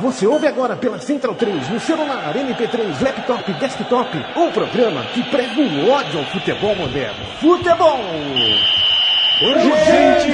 [0.00, 5.60] Você ouve agora pela Central 3, no celular, MP3, laptop, desktop, um programa que prega
[5.60, 7.24] o ódio ao futebol moderno.
[7.40, 8.00] Futebol!
[9.42, 10.32] Urgente!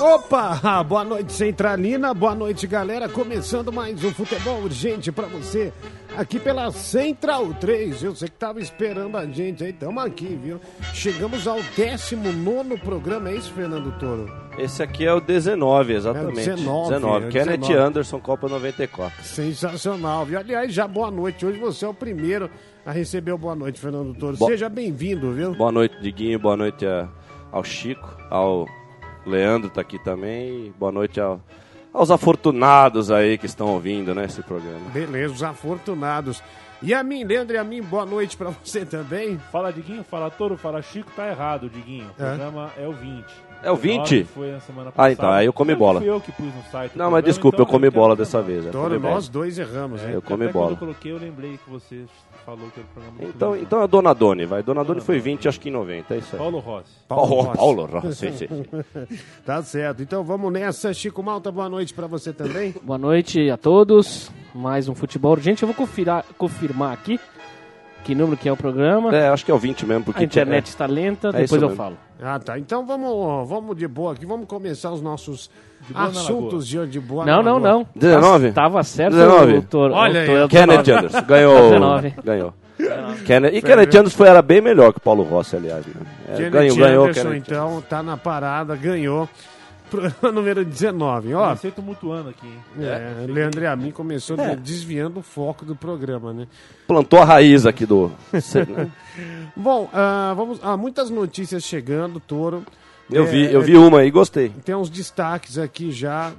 [0.00, 0.82] Opa!
[0.84, 2.14] Boa noite, Centralina.
[2.14, 3.08] Boa noite, galera.
[3.08, 5.72] Começando mais um Futebol Urgente pra você
[6.16, 8.02] aqui pela Central 3.
[8.02, 9.72] Eu sei que tava esperando a gente aí.
[9.72, 10.60] Tamo aqui, viu?
[10.92, 14.30] Chegamos ao 19 programa, é isso, Fernando Toro?
[14.58, 16.48] Esse aqui é o 19, exatamente.
[16.48, 17.26] É o 19, 19.
[17.26, 17.74] é Kenneth 19.
[17.74, 19.24] Anderson, Copa 94.
[19.24, 20.38] Sensacional, viu?
[20.38, 21.44] Aliás, já boa noite.
[21.44, 22.50] Hoje você é o primeiro
[22.86, 24.36] a receber o boa noite, Fernando Toro.
[24.36, 25.54] Bo- Seja bem-vindo, viu?
[25.54, 26.38] Boa noite, Diguinho.
[26.38, 27.08] Boa noite a-
[27.50, 28.66] ao Chico, ao
[29.26, 30.72] Leandro tá aqui também.
[30.78, 31.40] Boa noite ao-
[31.94, 34.90] aos afortunados aí que estão ouvindo, né, esse programa.
[34.92, 36.42] Beleza, os afortunados.
[36.82, 39.38] E a mim, Leandro, e a mim, boa noite pra você também.
[39.50, 42.06] Fala Diguinho, fala Toro, fala Chico, tá errado, Diguinho.
[42.18, 42.26] O É?
[42.26, 43.24] programa é o 20.
[43.64, 44.24] É o 20?
[44.24, 45.12] Foi na semana Ah, passada.
[45.12, 46.00] então, aí eu comi Não bola.
[46.00, 46.92] Fui eu que pus no site.
[46.96, 48.64] Não, mas desculpa, então eu comi bola dessa vez.
[48.66, 48.98] Bola.
[48.98, 50.14] nós dois erramos, É, né?
[50.16, 50.66] Eu comi bola.
[50.68, 52.04] quando eu coloquei, eu lembrei que você
[52.44, 53.66] falou que era o programa do Então, Diguinho.
[53.66, 54.62] então é Dona Doni, vai.
[54.62, 56.38] Dona Doni foi 20, acho que em 90, é isso aí.
[56.38, 56.90] Paulo Rossi.
[57.08, 57.56] Paulo, Rossi.
[57.58, 59.16] Paulo Rossi, sim, sim, sim.
[59.46, 60.02] Tá certo.
[60.02, 60.92] Então vamos nessa.
[60.92, 62.74] Chico Malta, boa noite pra você também.
[62.82, 64.30] Boa noite a todos.
[64.54, 65.62] Mais um futebol urgente.
[65.62, 67.18] Eu vou confirar, confirmar aqui
[68.04, 69.14] que número que é o programa.
[69.14, 71.68] É, acho que é o 20 mesmo, porque a internet está lenta, É depois eu
[71.68, 71.76] mesmo.
[71.76, 71.96] falo.
[72.22, 72.58] Ah, tá.
[72.58, 74.24] Então vamos, vamos de boa aqui.
[74.24, 75.50] Vamos começar os nossos
[75.94, 77.86] assuntos de, de boa não, não, não.
[77.94, 78.52] 19?
[78.52, 79.44] Tava certo 19?
[79.44, 79.90] o doutor.
[79.90, 81.62] Olha aí, doutor- Kenneth Anderson ganhou.
[81.70, 82.14] 19.
[82.24, 82.54] ganhou.
[83.24, 85.84] Kenneth, e Kenneth Anderson foi, era bem melhor que o Paulo Rossi, aliás.
[85.86, 85.92] né?
[86.28, 87.04] É, Kenneth ganhou, ganhou.
[87.04, 87.42] Anderson, Kenneth.
[87.46, 89.28] então, tá na parada, ganhou.
[89.94, 91.34] Programa número 19.
[91.34, 92.58] Ó, Receita mutuando aqui, hein?
[92.80, 96.46] é, Leandro e a mim começou desviando o foco do programa, né?
[96.86, 98.10] Plantou a raiz aqui do.
[98.32, 98.90] Né?
[99.56, 100.58] Bom, ah, vamos.
[100.62, 102.64] Ah, muitas notícias chegando, Toro.
[103.10, 104.50] Eu É, vi, eu é, vi uma aí e gostei.
[104.64, 106.32] Tem uns destaques aqui já.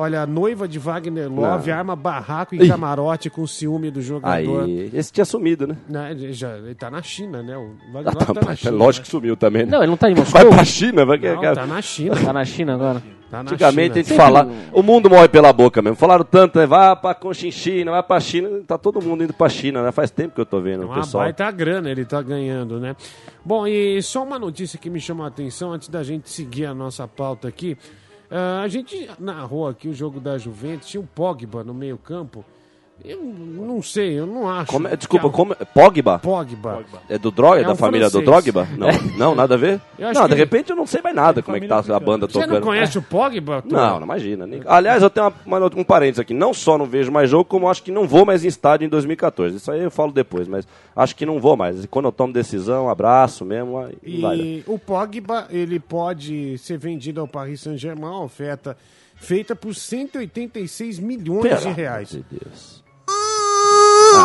[0.00, 1.76] Olha, a noiva de Wagner Love Não.
[1.76, 2.68] arma barraco e Ih.
[2.68, 4.62] camarote com ciúme do jogador.
[4.62, 5.76] Aí, esse tinha sumido, né?
[5.88, 7.56] Né, ele, já, ele tá na China, né?
[7.56, 8.70] O Ah, Wagner tá, Love tá na é China.
[8.76, 9.64] lógico que sumiu também.
[9.66, 9.72] Né?
[9.72, 10.50] Não, ele não tá em Vai Moscou?
[10.50, 11.18] pra China, vai.
[11.18, 12.14] Não, tá na China.
[12.14, 13.02] Tá na China agora.
[13.28, 14.04] Tá na Antigamente a China.
[14.04, 15.96] gente fala, o mundo morre pela boca mesmo.
[15.96, 16.64] Falaram tanto, né?
[16.66, 19.90] vai pra Conchinchina, vai pra China, tá todo mundo indo pra China, né?
[19.90, 21.24] Faz tempo que eu tô vendo o Uma pessoal.
[21.24, 22.94] baita grana ele tá ganhando, né?
[23.44, 26.72] Bom, e só uma notícia que me chamou a atenção antes da gente seguir a
[26.72, 27.76] nossa pauta aqui.
[28.30, 32.44] Ah, a gente narrou aqui o jogo da Juventus, tinha um Pogba no meio campo.
[33.04, 34.72] Eu não sei, eu não acho.
[34.72, 36.18] Como é- desculpa, como é- Pogba?
[36.18, 36.82] Pogba.
[37.08, 38.52] É do Droga, É da um família do francês.
[38.52, 38.68] Drogba?
[38.76, 39.80] Não, não, nada a ver?
[39.98, 42.34] Não, de repente eu não sei mais nada como é que tá a banda Você
[42.34, 42.54] tocando.
[42.54, 43.62] não conhece o Pogba?
[43.62, 43.74] Toro?
[43.74, 44.46] Não, não imagina.
[44.46, 46.34] nem- Aliás, eu tenho uma- uma- um parênteses aqui.
[46.34, 48.88] Não só não vejo mais jogo, como acho que não vou mais em estádio em
[48.88, 49.56] 2014.
[49.56, 51.84] Isso aí eu falo depois, mas acho que não vou mais.
[51.84, 54.36] E Quando eu tomo decisão, abraço mesmo, aí vai.
[54.36, 58.76] E o Pogba, ele pode ser vendido ao Paris Saint-Germain, oferta
[59.20, 62.10] feita por 186 milhões Pelo de reais.
[62.10, 62.84] de Deus.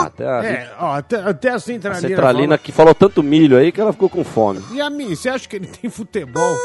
[0.03, 2.07] Ah, até a, É, ó, até, até a a Centralina.
[2.07, 4.61] Centralina fala- que falou tanto milho aí que ela ficou com fome.
[4.71, 6.55] E a mim, você acha que ele tem futebol?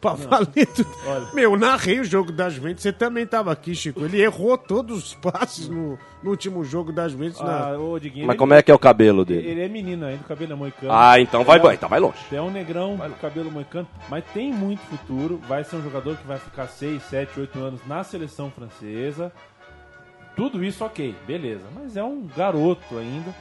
[0.00, 0.86] Pra valer tudo.
[1.32, 4.04] Meu, narrei o jogo da Juventus, você também tava aqui, Chico.
[4.04, 7.40] Ele errou todos os passes no, no último jogo da Juventus.
[7.40, 9.48] na- Ah, ô, Diguinho, Mas ele- como é que é o cabelo dele?
[9.48, 10.92] Ele é menino ainda, o cabelo é moicano.
[10.92, 12.18] Ah, então vai, É- então vai longe.
[12.30, 15.40] É um negrão, cabelo moicano, mas tem muito futuro.
[15.48, 19.32] Vai ser um jogador que vai ficar 6, 7, 8 anos na seleção francesa.
[20.36, 21.64] Tudo isso ok, beleza.
[21.74, 23.32] Mas é um garoto ainda.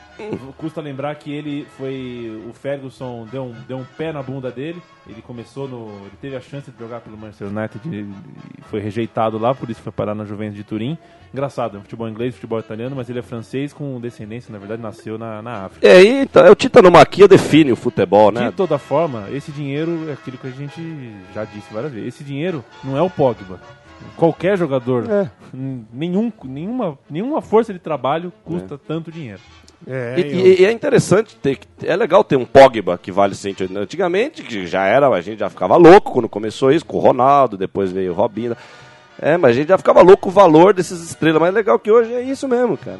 [0.58, 2.40] Custa lembrar que ele foi.
[2.48, 4.82] O Ferguson deu um, deu um pé na bunda dele.
[5.08, 5.88] Ele começou no.
[6.06, 9.82] Ele teve a chance de jogar pelo Manchester United e foi rejeitado lá, por isso
[9.82, 10.98] foi parar na Juventus de Turim.
[11.34, 14.82] Engraçado, é um futebol inglês, futebol italiano, mas ele é francês com descendência, na verdade,
[14.82, 15.88] nasceu na, na África.
[15.88, 18.52] É, e, então, é o Tita no Maquia define o futebol, né?
[18.52, 20.80] De toda forma, esse dinheiro é aquilo que a gente
[21.34, 22.10] já disse várias vezes.
[22.10, 23.60] Esse dinheiro não é o Pogba.
[24.18, 25.30] Qualquer jogador, É.
[25.54, 29.40] nenhum, nenhuma, nenhuma força de trabalho custa tanto dinheiro.
[29.86, 33.12] É, E, eu- e- e é interessante ter, que- é legal ter um Pogba que
[33.12, 33.80] vale 180.
[33.82, 37.58] Antigamente, que já era, a gente já ficava louco quando começou isso, com o Ronaldo,
[37.58, 38.56] depois veio o Robinho.
[39.22, 41.40] É, mas a gente já ficava louco com o valor desses estrelas.
[41.42, 43.00] Mas é legal que hoje é isso mesmo, cara.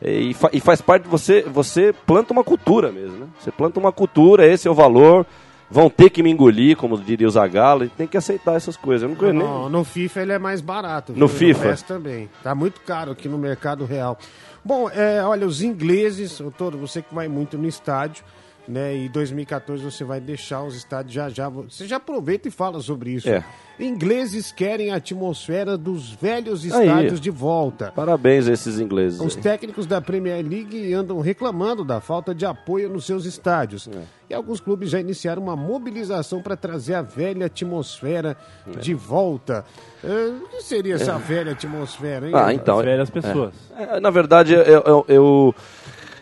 [0.00, 3.26] E, fa- e faz parte de você, você planta uma cultura mesmo, né?
[3.38, 5.24] Você planta uma cultura, esse é o valor.
[5.72, 9.02] Vão ter que me engolir, como diria o Zagallo, e tem que aceitar essas coisas.
[9.02, 9.70] Eu não conheço nem...
[9.70, 11.12] No, FIFA ele é mais barato.
[11.16, 11.54] No viu?
[11.54, 11.70] FIFA?
[11.70, 12.30] No também.
[12.42, 14.18] Tá muito caro aqui no mercado real.
[14.62, 18.22] Bom, é, olha, os ingleses, ô, Toro, você que vai muito no estádio,
[18.68, 18.96] né?
[18.96, 21.48] E 2014 você vai deixar os estádios já já.
[21.48, 23.28] Você já aproveita e fala sobre isso.
[23.28, 23.44] É.
[23.80, 26.86] Ingleses querem a atmosfera dos velhos Aí.
[26.86, 27.90] estádios de volta.
[27.94, 29.18] Parabéns a esses ingleses.
[29.18, 29.42] Os aí.
[29.42, 33.88] técnicos da Premier League andam reclamando da falta de apoio nos seus estádios.
[33.88, 34.02] É.
[34.30, 38.36] E alguns clubes já iniciaram uma mobilização para trazer a velha atmosfera
[38.66, 38.78] É.
[38.78, 39.64] de volta.
[40.04, 40.08] É,
[40.44, 42.32] O que seria essa velha atmosfera, hein?
[42.36, 42.78] Ah, então.
[42.78, 43.54] As velhas pessoas.
[43.76, 45.54] É, na verdade, eu, eu, eu,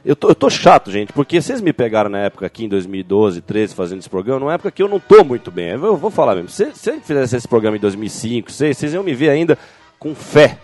[0.05, 3.41] eu, tô, eu tô chato, gente, porque vocês me pegaram na época aqui em 2012,
[3.41, 5.71] 13, fazendo esse programa, numa época que eu não tô muito bem.
[5.71, 6.51] Eu vou falar mesmo.
[6.51, 9.59] Se, se eu fizesse esse programa em 2005, 2006, vocês iam me ver ainda
[9.99, 10.59] com fé.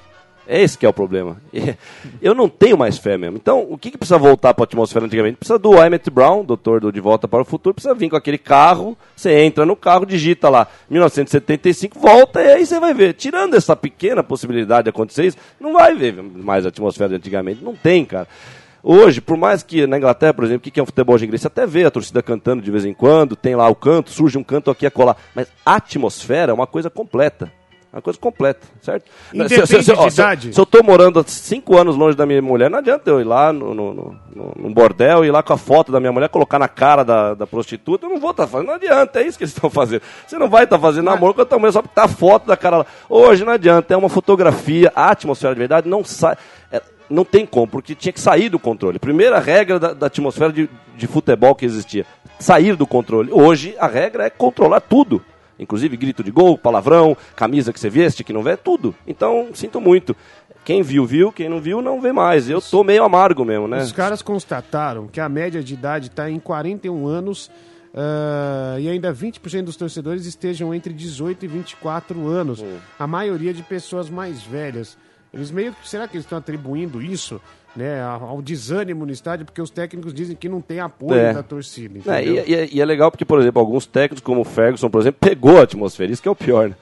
[0.48, 1.36] É esse que é o problema.
[2.22, 3.36] Eu não tenho mais fé mesmo.
[3.36, 5.38] Então, o que, que precisa voltar para a atmosfera antigamente?
[5.38, 8.38] Precisa do Emmett Brown, doutor do De Volta para o Futuro, precisa vir com aquele
[8.38, 13.14] carro, você entra no carro, digita lá 1975, volta e aí você vai ver.
[13.14, 17.64] Tirando essa pequena possibilidade de acontecer isso, não vai ver mais a atmosfera de antigamente.
[17.64, 18.28] Não tem, cara.
[18.88, 21.40] Hoje, por mais que na Inglaterra, por exemplo, o que é um futebol de inglês?
[21.40, 24.38] Você até vê a torcida cantando de vez em quando, tem lá o canto, surge
[24.38, 25.16] um canto aqui a colar.
[25.34, 27.50] Mas a atmosfera é uma coisa completa.
[27.92, 29.06] Uma coisa completa, certo?
[29.32, 30.52] Independe Se- se- se- ó, de se-.
[30.52, 33.50] Se eu tô morando cinco anos longe da minha mulher, não adianta eu ir lá
[33.54, 36.68] no, no, no, no- bordel, ir lá com a foto da minha mulher, colocar na
[36.68, 39.54] cara da, da prostituta, eu não vou estar fazendo, não adianta, é isso que eles
[39.56, 40.02] estão fazendo.
[40.26, 42.46] Você não vai estar fazendo namoro com a tua mulher só porque tá a foto
[42.46, 42.86] da cara lá.
[43.08, 46.36] Hoje não adianta, é uma fotografia, a atmosfera de verdade não sai.
[47.10, 48.98] É, não tem como, porque tinha que sair do controle.
[48.98, 52.04] Primeira regra da, da atmosfera de, de futebol que existia:
[52.38, 53.30] sair do controle.
[53.32, 55.22] Hoje a regra é controlar tudo.
[55.58, 58.94] Inclusive grito de gol, palavrão, camisa que você veste, que não vê, tudo.
[59.06, 60.14] Então, sinto muito.
[60.64, 61.32] Quem viu, viu.
[61.32, 62.50] Quem não viu, não vê mais.
[62.50, 63.80] Eu tô meio amargo mesmo, né?
[63.80, 67.50] Os caras constataram que a média de idade está em 41 anos
[67.96, 72.60] ah, e ainda 20% dos torcedores estejam entre 18 e 24 anos.
[72.60, 72.76] Hum.
[72.98, 74.98] A maioria de pessoas mais velhas.
[75.36, 75.88] Eles meio que.
[75.88, 77.40] Será que eles estão atribuindo isso
[77.76, 79.44] né, ao desânimo no estádio?
[79.44, 81.32] Porque os técnicos dizem que não tem apoio É.
[81.34, 82.00] da torcida.
[82.16, 84.88] É, e, e é- e é legal porque, por exemplo, alguns técnicos, como o Ferguson,
[84.90, 86.10] por exemplo, pegou a atmosfera.
[86.10, 86.74] Isso que é o pior, né?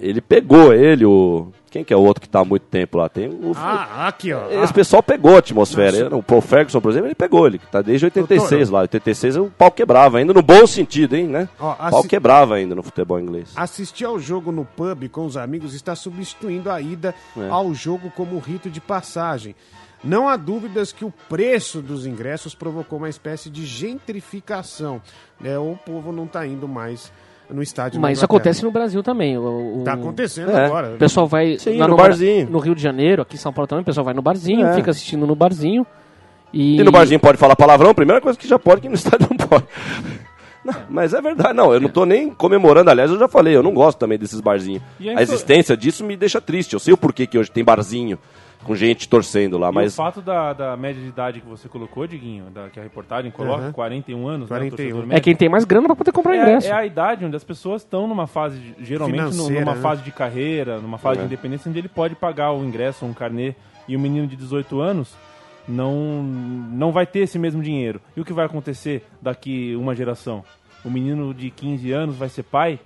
[0.00, 1.48] Ele pegou ele, o.
[1.72, 3.08] Quem que é o outro que tá há muito tempo lá?
[3.08, 3.52] Tem o.
[3.56, 4.46] Ah, aqui, ó.
[4.50, 6.14] Esse Ah, pessoal pegou a atmosfera.
[6.14, 7.46] O Paul Ferguson, por exemplo, ele pegou.
[7.46, 8.80] Ele tá desde 86 Doutor, lá.
[8.82, 11.48] 86 o pau quebrava, ainda no bom sentido, hein, né?
[11.58, 13.52] Ó, O pau assi- quebrava ainda no futebol inglês.
[13.56, 17.48] Assistir ao jogo no pub com os amigos está substituindo a ida É.
[17.48, 19.56] ao jogo como rito de passagem.
[20.04, 25.00] Não há dúvidas que o preço dos ingressos provocou uma espécie de gentrificação.
[25.40, 25.58] Né?
[25.58, 27.10] O povo não está indo mais
[27.52, 28.00] no estádio.
[28.00, 29.36] Mas isso acontece no Brasil também.
[29.38, 30.64] O, o- Tá acontecendo É.
[30.66, 30.94] agora.
[30.94, 32.48] O pessoal vai Sim, no Bar- barzinho.
[32.50, 34.74] no Rio de Janeiro, aqui em São Paulo também, o pessoal vai no barzinho, É.
[34.74, 35.86] fica assistindo no barzinho.
[36.52, 39.26] E, E no barzinho pode falar palavrão, primeira coisa que já pode, que no estádio
[39.30, 39.64] não pode.
[40.64, 43.62] Não, mas é verdade, não, eu não tô nem comemorando, aliás, eu já falei, eu
[43.64, 44.80] não gosto também desses barzinhos.
[45.16, 46.74] A existência disso me deixa triste.
[46.74, 48.16] Eu sei o porquê que hoje tem barzinho
[48.64, 51.68] com gente torcendo lá, E mas o fato da, da média de idade que você
[51.68, 53.72] colocou, Diguinho, da, que a reportagem coloca, Uhum.
[53.72, 54.70] 41 anos, né, o 41.
[54.76, 56.66] torcedor É quem tem mais grana pra poder comprar ingresso.
[56.66, 59.80] É, é a idade onde as pessoas estão numa fase, de- geralmente numa né?
[59.80, 63.54] fase de carreira, numa fase de independência, onde ele pode pagar o ingresso, um carnê,
[63.88, 65.14] e o menino de 18 anos
[65.68, 68.00] não, não vai ter esse mesmo dinheiro.
[68.16, 70.44] E o que vai acontecer daqui uma geração?
[70.84, 72.80] O menino de 15 anos vai ser pai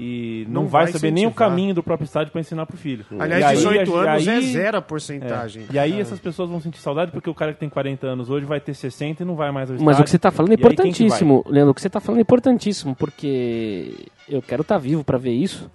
[0.00, 1.48] e não, Não vai, vai saber nem o incentivar.
[1.48, 3.04] caminho do próprio estádio para ensinar pro filho.
[3.18, 4.80] Aliás, E aí, 18 a- anos é aí- zero a é.
[4.80, 5.64] porcentagem.
[5.72, 8.46] E aí essas pessoas vão sentir saudade porque o cara que tem 40 anos hoje
[8.46, 10.00] vai ter 60 e não vai mais ao Mas estádio.
[10.00, 11.72] o que você tá falando é importantíssimo, Leandro.
[11.72, 15.68] O que você tá falando é importantíssimo, porque eu quero estar vivo pra ver isso.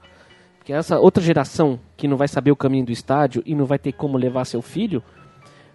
[0.57, 3.77] Porque essa outra geração que não vai saber o caminho do estádio e não vai
[3.77, 5.03] ter como levar seu filho,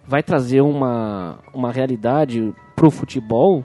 [0.07, 3.63] vai trazer uma, uma realidade pro futebol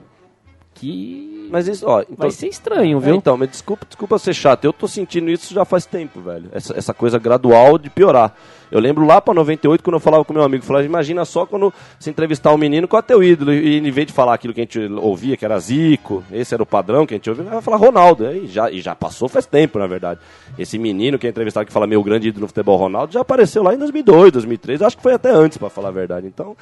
[0.75, 3.15] que mas isso, ó, então, vai ser estranho, É, viu?
[3.15, 4.65] então, mas desculpa, desculpa ser chato.
[4.65, 6.49] Eu tô sentindo isso já faz tempo, velho.
[6.51, 8.33] Essa, essa coisa gradual de piorar.
[8.71, 11.71] Eu lembro lá pra 98, quando eu falava com meu amigo, falava, imagina só quando
[11.99, 14.59] se entrevistar um menino com o teu ídolo, e em vez de falar aquilo que
[14.59, 17.61] a gente ouvia, que era Zico, esse era o padrão que a gente ouvia, vai
[17.61, 18.25] falar Ronaldo.
[18.31, 20.19] E já, e já passou faz tempo, na verdade.
[20.57, 23.61] Esse menino que é entrevistado, que fala meu grande ídolo no futebol, Ronaldo, já apareceu
[23.61, 26.27] lá em 2002, 2003, acho que foi até antes, pra falar a verdade.
[26.27, 26.57] Então...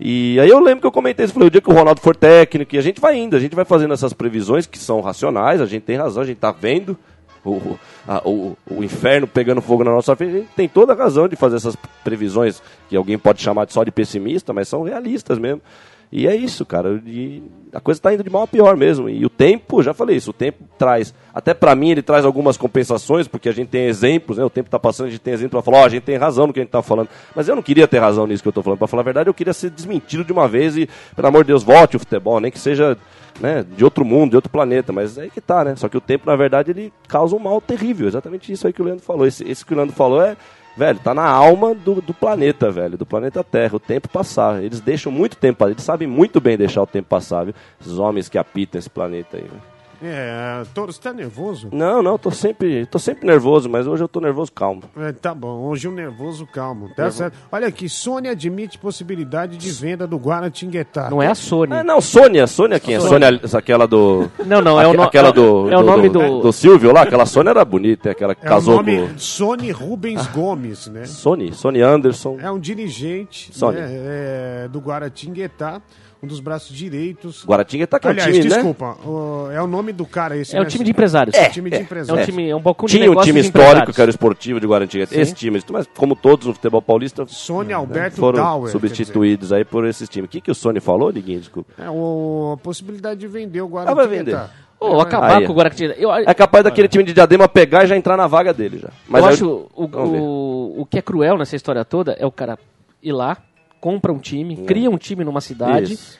[0.00, 2.14] E aí eu lembro que eu comentei isso, falei, o dia que o Ronaldo for
[2.14, 5.60] técnico, e a gente vai indo, a gente vai fazendo essas previsões que são racionais,
[5.60, 6.96] a gente tem razão, a gente tá vendo
[7.44, 7.76] o,
[8.06, 11.26] a- o, o inferno pegando fogo na nossa frente, a gente tem toda a razão
[11.26, 11.74] de fazer essas
[12.04, 15.60] previsões que alguém pode chamar de só de pessimista, mas são realistas mesmo.
[16.10, 17.00] E é isso, cara.
[17.06, 19.08] E a coisa tá indo de mal a pior mesmo.
[19.08, 21.14] E o tempo, já falei isso, o tempo traz.
[21.34, 24.44] Até para mim ele traz algumas compensações, porque a gente tem exemplos, né?
[24.44, 26.46] O tempo tá passando, a gente tem exemplo pra falar, ó, a gente tem razão
[26.46, 27.08] no que a gente tá falando.
[27.34, 28.78] Mas eu não queria ter razão nisso que eu tô falando.
[28.78, 31.48] Pra falar a verdade, eu queria ser desmentido de uma vez e, pelo amor de
[31.48, 32.96] Deus, volte o futebol, nem que seja
[33.38, 35.76] né, de outro mundo, de outro planeta, mas é aí que tá, né?
[35.76, 38.08] Só que o tempo, na verdade, ele causa um mal terrível.
[38.08, 39.26] Exatamente isso aí que o Leandro falou.
[39.26, 40.36] Esse, esse que o Leandro falou é,
[40.78, 44.62] velho, tá na alma do, do planeta, velho, do planeta Terra, o tempo passar.
[44.62, 47.54] Eles deixam muito tempo, eles sabem muito bem deixar o tempo passar, viu?
[47.80, 49.77] Esses homens que apitam esse planeta aí, velho.
[50.02, 51.68] É, Toro, você tá nervoso?
[51.72, 54.82] Não, não, tô sempre, tô sempre nervoso, mas hoje eu tô nervoso calmo.
[54.96, 57.34] É, tá bom, hoje o nervoso calmo, tá certo?
[57.50, 61.10] Olha aqui, Sony admite possibilidade de venda do Guaratinguetá.
[61.10, 61.72] Não é a Sony.
[61.72, 63.00] Ah, não, Sônia, Sônia quem é?
[63.00, 64.30] Sônia, aquela do...
[64.46, 66.92] Não, não, é o, Aque- no- aquela é do, é o nome do, do Silvio
[66.92, 69.18] lá, aquela Sônia era bonita, aquela que É casou o nome com...
[69.18, 71.06] Sony Rubens Gomes, né?
[71.06, 72.38] Sony, Sony Anderson.
[72.40, 73.80] É um dirigente Sony.
[73.80, 75.82] né, é, do Guaratinguetá,
[76.22, 77.44] um dos braços direitos.
[77.46, 78.54] Guaratinga tá que é o Aliás, time, né?
[78.56, 80.68] desculpa, o- é o nome do cara esse, é um né?
[80.68, 81.36] time de empresários.
[81.36, 82.26] É, time de É um empresários.
[82.26, 85.06] time, é um balcão de Tinha um time histórico que era o esportivo de Guaratinga.
[85.10, 88.70] Esse time, mas como todos no futebol paulista, Sony Alberto foram Tower.
[88.72, 90.26] substituídos aí por esses times.
[90.28, 91.40] O que, que o Sony falou, Liguinho?
[91.40, 91.72] Desculpa.
[91.80, 94.38] É, o, a possibilidade de vender o Ah, vai Guaratinguetá.
[94.40, 94.50] vender.
[94.80, 95.46] Ou acabar Aí.
[95.46, 96.00] com o Guaratinguetá.
[96.00, 98.88] Eu, É capaz daquele time de Diadema pegar e já entrar na vaga dele já.
[99.08, 100.18] Mas eu acho o, Vamos ver.
[100.20, 102.56] o, o que é cruel nessa história toda é o cara
[103.02, 103.36] ir lá,
[103.80, 105.94] compra um time, cria um time numa cidade, É.
[105.94, 106.18] Isso.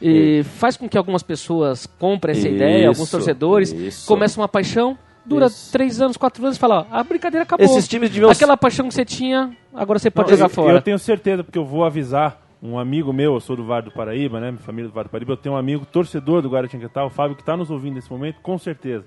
[0.00, 4.06] e faz com que algumas pessoas comprem essa ideia, alguns Isso, torcedores, isso.
[4.06, 5.70] começa uma paixão, dura Isso.
[5.72, 7.64] três anos, quatro anos e fala, ó, a brincadeira acabou.
[7.66, 10.72] Esses times deviam Aquela paixão que você tinha, agora você pode Não, jogar eu, fora.
[10.74, 13.90] Eu tenho certeza, porque eu vou avisar um amigo meu, eu sou do Vale do
[13.90, 14.50] Paraíba, né?
[14.50, 17.10] Minha família é do Vale do Paraíba, eu tenho um amigo torcedor do Guaratinguetá, o
[17.10, 19.04] Fábio, que está nos ouvindo nesse momento, com certeza.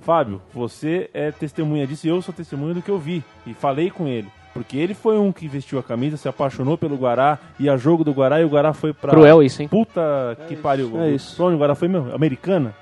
[0.00, 3.22] Fábio, você é testemunha disso e eu sou testemunha do que eu vi.
[3.46, 4.28] E falei com ele.
[4.54, 8.02] Porque ele foi um que vestiu a camisa, se apaixonou pelo Guará, ia a jogo
[8.02, 9.10] do Guará e o Guará foi pra.
[9.10, 9.68] Cruel isso, hein?
[9.68, 11.00] Puta que pariu.
[11.00, 11.42] é isso.
[11.42, 12.14] O Guará foi, meu?
[12.14, 12.74] Americana?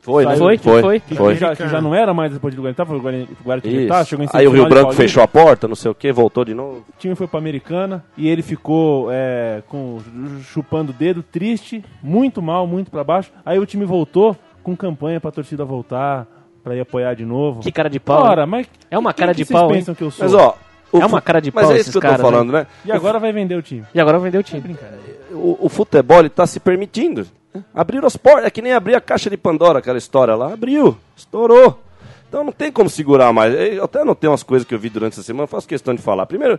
[0.00, 0.36] Foi, né?
[0.36, 1.00] Saiu- Foi, foi, foi.
[1.00, 1.34] Que, foi.
[1.34, 3.02] que já, que já não era mais depois do Guará, foi o
[3.44, 4.10] Guaratinguetá, Isso.
[4.10, 6.54] chegou em Aí o Rio Branco fechou a porta, não sei o que, voltou de
[6.54, 6.84] novo.
[6.88, 9.98] O time foi pra Americana e ele ficou é, com,
[10.42, 13.32] chupando o dedo, triste, muito mal, muito pra baixo.
[13.44, 16.24] Aí o time voltou com campanha pra torcida voltar,
[16.62, 17.60] pra ir apoiar de novo.
[17.60, 18.22] Que cara de pau.
[18.22, 19.76] Ora, mas É uma cara que de vocês pau, hein?
[19.78, 20.24] pensam que eu sou?
[20.24, 20.56] Mas ó.
[20.92, 22.52] O É uma cara de Mas pau é esses isso que eu tô caras, falando,
[22.52, 22.66] né?
[22.84, 23.84] E agora vai vender o time.
[23.94, 24.60] E agora vendeu o time.
[24.60, 25.16] Brincadeira.
[25.32, 27.26] O, o futebol ele tá se permitindo.
[27.74, 30.52] Abriram as portas, é que nem abrir a caixa de Pandora, aquela história lá.
[30.52, 31.80] Abriu, estourou.
[32.28, 33.54] Então não tem como segurar mais.
[33.54, 36.26] Eu até anotei umas coisas que eu vi durante essa semana, faço questão de falar.
[36.26, 36.58] Primeiro,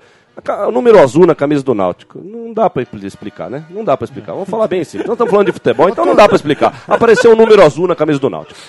[0.68, 2.20] o número azul na camisa do Náutico.
[2.24, 3.66] Não dá pra explicar, né?
[3.70, 4.34] Não dá pra explicar.
[4.34, 5.08] Vamos falar bem simples.
[5.08, 6.84] Nós estamos falando de futebol, então não dá pra explicar.
[6.88, 8.60] Apareceu um número azul na camisa do Náutico.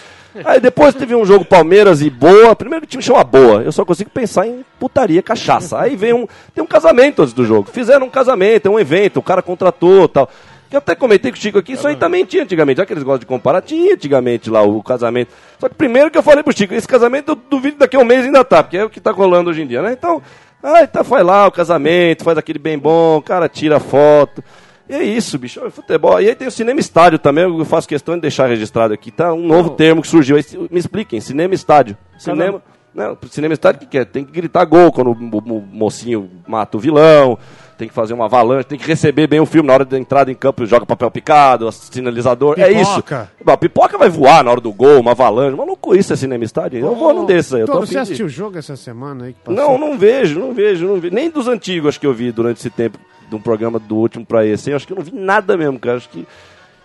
[0.45, 2.55] Aí depois teve um jogo Palmeiras e Boa.
[2.55, 3.63] Primeiro que o time chama Boa.
[3.63, 5.81] Eu só consigo pensar em putaria, cachaça.
[5.81, 6.27] Aí vem um.
[6.55, 7.71] Tem um casamento antes do jogo.
[7.71, 10.29] Fizeram um casamento, é um evento, o cara contratou tal.
[10.71, 12.77] Eu até comentei com o Chico aqui, isso aí também tinha antigamente.
[12.77, 15.33] Já que eles gostam de comparar, tinha antigamente lá o casamento.
[15.59, 18.05] Só que primeiro que eu falei pro Chico, esse casamento eu duvido daqui a um
[18.05, 19.93] mês ainda tá, porque é o que tá rolando hoje em dia, né?
[19.93, 20.21] Então,
[20.63, 24.45] ah, tá, faz lá o casamento, faz aquele bem bom, o cara tira foto.
[24.89, 26.21] E é isso, bicho, é futebol.
[26.21, 29.33] E aí tem o cinema estádio também, eu faço questão de deixar registrado aqui, tá?
[29.35, 30.37] Um novo termo que surgiu.
[30.37, 31.97] Aí, me expliquem, cinema estádio.
[32.19, 32.63] Cinema.
[32.95, 34.05] Não, cinema estádio o que, que é?
[34.05, 37.39] Tem que gritar gol quando o, mo- o mocinho mata o vilão,
[37.77, 40.33] tem que fazer uma avalanche, tem que receber bem o filme na hora da entrada
[40.33, 42.59] em campo, joga papel picado, sinalizador.
[42.59, 42.91] É isso.
[42.97, 43.31] Pipoca.
[43.45, 45.55] Bom, pipoca vai voar na hora do gol, uma avalanche.
[45.57, 46.81] Maluco, isso é cinema estádio?
[46.81, 47.65] Eu vou num desses aí.
[47.67, 49.63] Tô você assistiu o jogo essa semana aí que passou?
[49.63, 51.15] não, não vejo, não vejo, não vejo.
[51.15, 54.25] Nem dos antigos acho que eu vi durante esse tempo, de um programa do último
[54.25, 54.71] pra esse.
[54.71, 55.97] Eu acho que eu não vi nada mesmo, cara.
[55.99, 56.27] Acho que.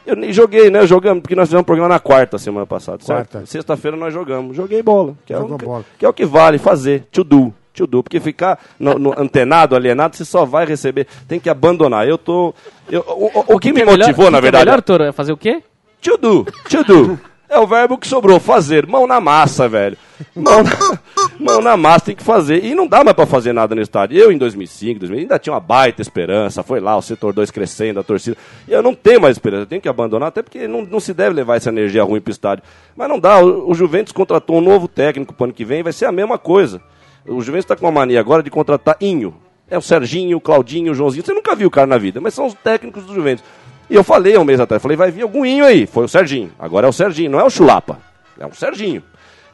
[0.05, 0.85] Eu nem joguei, né?
[0.85, 3.01] Jogamos, porque nós fizemos um programa na quarta semana passada.
[3.03, 3.31] certo?
[3.31, 3.45] Quarta.
[3.45, 4.55] Sexta-feira nós jogamos.
[4.55, 5.15] Joguei bola.
[5.25, 5.85] Que é, Jogou o, que- bola.
[5.99, 7.05] que é o que vale fazer.
[7.11, 7.53] To do.
[7.73, 8.03] To do.
[8.03, 11.07] Porque ficar no, no antenado, alienado, você só vai receber.
[11.27, 12.05] Tem que abandonar.
[12.07, 12.53] Eu tô.
[12.91, 14.65] eu- o, o- o que, me é melhor- motivou, o na que é verdade.
[14.65, 15.63] melhor, Toro, é fazer o quê?
[16.01, 17.19] To do, to do.
[17.53, 18.87] É o verbo que sobrou, fazer.
[18.87, 19.95] Mão na massa, velho.
[20.35, 20.71] Mão na,
[21.39, 22.65] mão na massa tem que fazer.
[22.65, 24.17] E não dá mais pra fazer nada no estádio.
[24.17, 26.63] Eu, em 2005, 2000, ainda tinha uma baita esperança.
[26.63, 28.35] Foi lá, o setor 2 crescendo, a torcida.
[28.67, 29.61] E eu não tenho mais esperança.
[29.61, 32.31] Eu tenho que abandonar, até porque não, não se deve levar essa energia ruim pro
[32.31, 32.63] estádio.
[32.95, 33.39] Mas não dá.
[33.39, 35.83] O, o Juventus contratou um novo técnico pro ano que vem.
[35.83, 36.81] Vai ser a mesma coisa.
[37.23, 39.35] O Juventus tá com uma mania agora de contratar Inho.
[39.69, 41.23] É o Serginho, o Claudinho, o Joãozinho.
[41.23, 43.45] Você nunca viu o cara na vida, mas são os técnicos do Juventus.
[43.93, 45.85] E eu falei há um mês atrás, falei, vai vir algum Inho aí.
[45.85, 46.51] Foi o Serginho.
[46.57, 47.99] Agora é o Serginho, não é o Chulapa.
[48.39, 49.03] É um Serginho.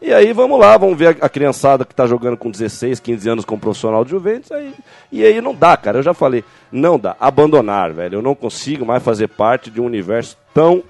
[0.02, 3.44] E aí vamos lá, vamos ver a, criançada que tá jogando com 16, 15 anos
[3.44, 4.50] como profissional de Juventus.
[4.54, 4.74] Aí,
[5.12, 5.98] e aí não dá, cara.
[5.98, 7.18] Eu já falei, não dá.
[7.20, 8.20] Abandonar, velho.
[8.20, 10.84] Eu não consigo mais fazer parte de um universo tão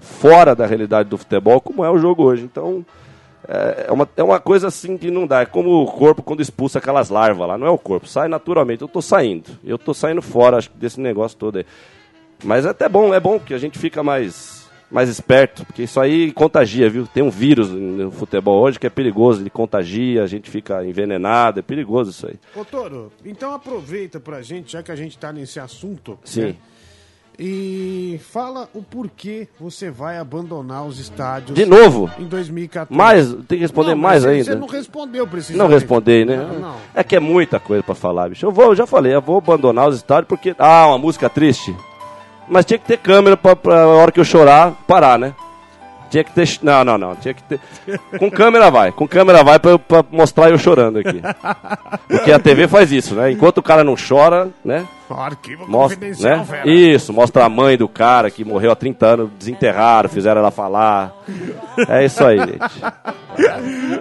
[0.00, 2.44] fora da realidade do futebol como é o jogo hoje.
[2.44, 2.86] Então,
[3.46, 5.42] é é uma, é uma coisa assim que não dá.
[5.42, 7.58] É como o corpo quando expulsa aquelas larvas lá.
[7.58, 8.80] Não é o corpo, sai naturalmente.
[8.80, 9.58] Eu tô saindo.
[9.62, 11.66] Eu tô saindo fora acho, desse negócio todo aí.
[12.44, 16.00] Mas é até bom, é bom que a gente fica mais, mais esperto, porque isso
[16.00, 17.06] aí contagia, viu?
[17.06, 21.60] Tem um vírus no futebol hoje que é perigoso, ele contagia, a gente fica envenenado,
[21.60, 22.36] é perigoso isso aí.
[22.54, 26.18] Ô, Toro, então aproveita pra gente, já que a gente tá nesse assunto.
[26.24, 26.42] Sim.
[26.42, 26.54] né?
[27.40, 32.92] E fala o porquê você vai abandonar os estádios De novo, em 2014.
[32.92, 34.44] mais, tem que responder Não, mais ainda.
[34.44, 35.58] Você não respondeu precisamente.
[35.62, 36.36] Não respondei, né?
[36.36, 36.76] Não, não.
[36.92, 38.44] É que é muita coisa pra falar, bicho.
[38.44, 40.52] Eu vou, eu já falei, eu vou abandonar os estádios porque.
[40.58, 41.72] Ah, uma música triste.
[42.48, 45.34] Mas tinha que ter câmera pra, pra hora que eu chorar, parar, né?
[46.10, 46.48] Tinha que ter.
[46.62, 47.14] Não, não, não.
[47.16, 47.60] Tinha que ter.
[48.18, 48.90] Com câmera vai.
[48.92, 51.20] Com câmera vai pra, pra mostrar eu chorando aqui.
[52.08, 53.30] Porque a TV faz isso, né?
[53.30, 54.86] Enquanto o cara não chora, né?
[55.10, 56.44] Arquivo Mostra, né?
[56.46, 56.68] Vera.
[56.68, 61.14] Isso, mostra a mãe do cara que morreu há 30 anos, desenterraram, fizeram ela falar.
[61.88, 62.58] É isso aí, gente.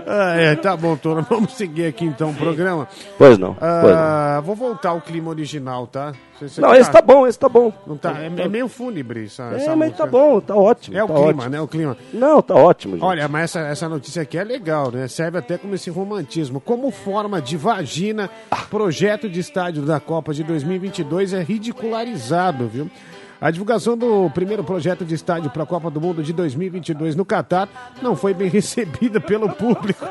[0.08, 1.22] Ah, é, tá bom, Toro.
[1.30, 2.88] Vamos seguir aqui então o programa.
[3.18, 3.54] Pois não.
[3.54, 4.00] Pois não.
[4.00, 6.14] Ah, vou voltar ao clima original, tá?
[6.40, 7.72] Você- você Não, esse tá bom, esse tá bom.
[7.86, 10.04] Não tá, é, é meio fúnebre essa, É, essa mas música.
[10.06, 10.96] tá bom, tá ótimo.
[10.98, 11.50] É o tá clima, ótimo.
[11.50, 11.62] né?
[11.62, 11.98] O clima.
[12.14, 13.04] Não, tá ótimo, gente.
[13.06, 15.08] Olha, mas essa, essa notícia aqui é legal, né?
[15.08, 16.60] Serve até como esse romantismo.
[16.62, 18.30] Como forma de vagina,
[18.70, 22.90] projeto de estádio da Copa de 2022 é ridicularizado, viu?
[23.40, 27.24] A divulgação do primeiro projeto de estádio para a Copa do Mundo de 2022 no
[27.24, 27.70] Catar
[28.02, 30.06] não foi bem recebida pelo público.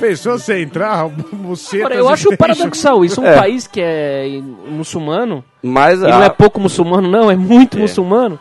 [0.00, 1.82] Pensou você entrar, você.
[1.84, 3.20] Eu acho paradoxal isso.
[3.20, 3.36] Um É.
[3.36, 8.38] país que é muçulmano, Mas e não a- é pouco muçulmano, não, é muito muçulmano.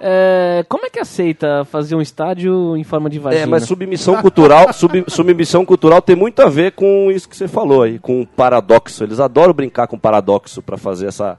[0.00, 3.42] é, como é que aceita fazer um estádio em forma de vagina?
[3.42, 7.46] É, mas submissão cultural, sub- submissão cultural tem muito a ver com isso que você
[7.48, 9.04] falou aí, com o paradoxo.
[9.04, 11.38] Eles adoram brincar com paradoxo para fazer essa,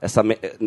[0.00, 0.22] essa,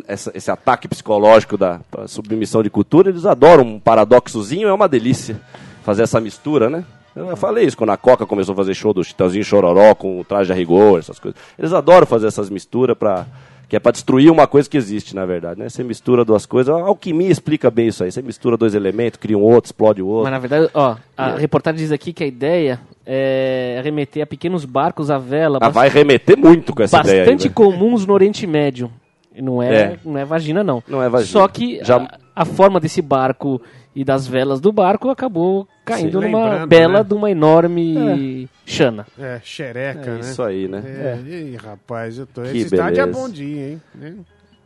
[0.08, 3.10] essa- esse ataque psicológico da submissão de cultura.
[3.10, 5.40] Eles adoram um paradoxozinho, é uma delícia
[5.84, 6.84] fazer essa mistura, né?
[7.16, 10.24] Eu falei isso quando a Coca começou a fazer show do Chitãozinho Chororó com o
[10.24, 11.40] traje a rigor, essas coisas.
[11.60, 13.25] Eles adoram fazer essas misturas para
[13.70, 15.68] que é para destruir uma coisa que existe, na verdade, né?
[15.70, 18.12] Você mistura duas coisas, a alquimia explica bem isso aí.
[18.12, 20.24] Você mistura dois elementos, cria um outro, explode o outro.
[20.24, 24.63] Mas na verdade, ó, a reportagem diz aqui que a ideia é remeter a pequenos
[24.66, 27.54] barcos à vela, Ah, vai remeter muito com essa ideia aí, bastante né?
[27.54, 28.92] comuns no Oriente Médio.
[29.36, 29.98] Não é, É.
[30.06, 30.84] não é vagina, não.
[30.88, 31.32] Não é vagina.
[31.32, 31.98] Só que Já-
[32.36, 33.60] a, a forma desse barco
[33.96, 36.30] e das velas do barco acabou caindo Sim.
[36.30, 37.04] numa bela né?
[37.04, 39.06] de uma enorme chana.
[39.20, 40.20] É, xereca, É né?
[40.20, 40.84] isso aí, né?
[40.86, 41.18] É.
[41.28, 42.42] Ih, rapaz, eu tô.
[42.44, 43.19] Que Esse estádio é beleza.
[43.22, 43.82] bom dia, hein?
[43.96, 44.13] Né?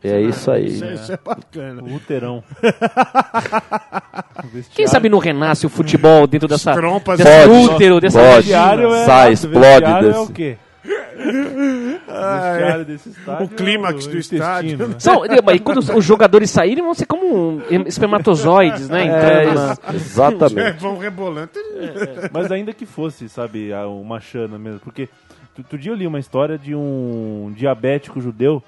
[0.04, 0.66] É isso aí.
[0.66, 1.82] Isso, é- isso é bacana.
[1.82, 2.42] O Uterão.
[4.74, 7.74] Quem sabe não renasce o futebol dentro dessa, trompas desse Pode.
[7.74, 8.50] útero, dessa Pode.
[8.52, 8.96] vagina?
[8.96, 10.20] É, Sai, o explode vestiário é desse.
[10.20, 10.56] o quê?
[13.42, 14.78] O clímax é do intestino, estádio.
[14.88, 14.94] né?
[14.98, 19.06] São, e quando os, jogadores saírem, vão ser como espermatozoides, né?
[19.06, 20.78] É, ex- É, exatamente.
[20.80, 21.50] vão rebolando.
[22.32, 24.80] Mas ainda que fosse, sabe, a- uma chana mesmo.
[24.80, 25.08] Porque
[25.56, 28.62] outro dia eu li uma história de um diabético judeu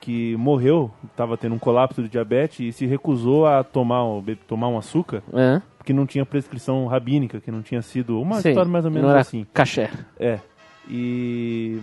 [0.00, 4.68] que morreu, estava tendo um colapso de diabetes e se recusou a tomar, um- tomar
[4.68, 8.50] um açúcar É, porque não tinha prescrição rabínica, que não tinha sido uma sim.
[8.50, 9.44] história mais ou menos não era assim.
[9.52, 9.90] Caché.
[10.18, 10.38] É.
[10.88, 11.78] E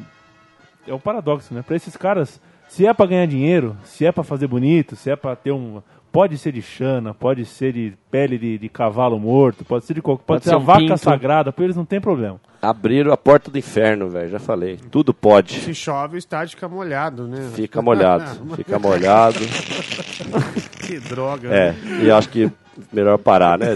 [0.88, 1.62] é o paradoxo, né?
[1.62, 5.16] Pra esses caras, se é pra ganhar dinheiro, se é pra fazer bonito, se é
[5.16, 5.82] pra ter um.
[6.12, 10.02] Pode ser de chana, pode ser de pele de, de cavalo morto, pode ser de
[10.02, 10.24] qualquer.
[10.24, 10.98] Pode, Pode ser ser a um vaca pinto.
[10.98, 12.40] sagrada, pra eles não tem problema.
[12.62, 14.30] Abriram a porta do inferno, velho.
[14.30, 14.78] Já falei.
[14.90, 15.60] Tudo pode.
[15.60, 17.50] Se chove, o estádio fica molhado, né?
[17.54, 18.24] Fica molhado.
[18.56, 19.40] Fica molhado.
[20.86, 21.50] Que droga.
[21.54, 21.76] É.
[22.04, 22.50] E acho que
[22.92, 23.70] melhor parar, né?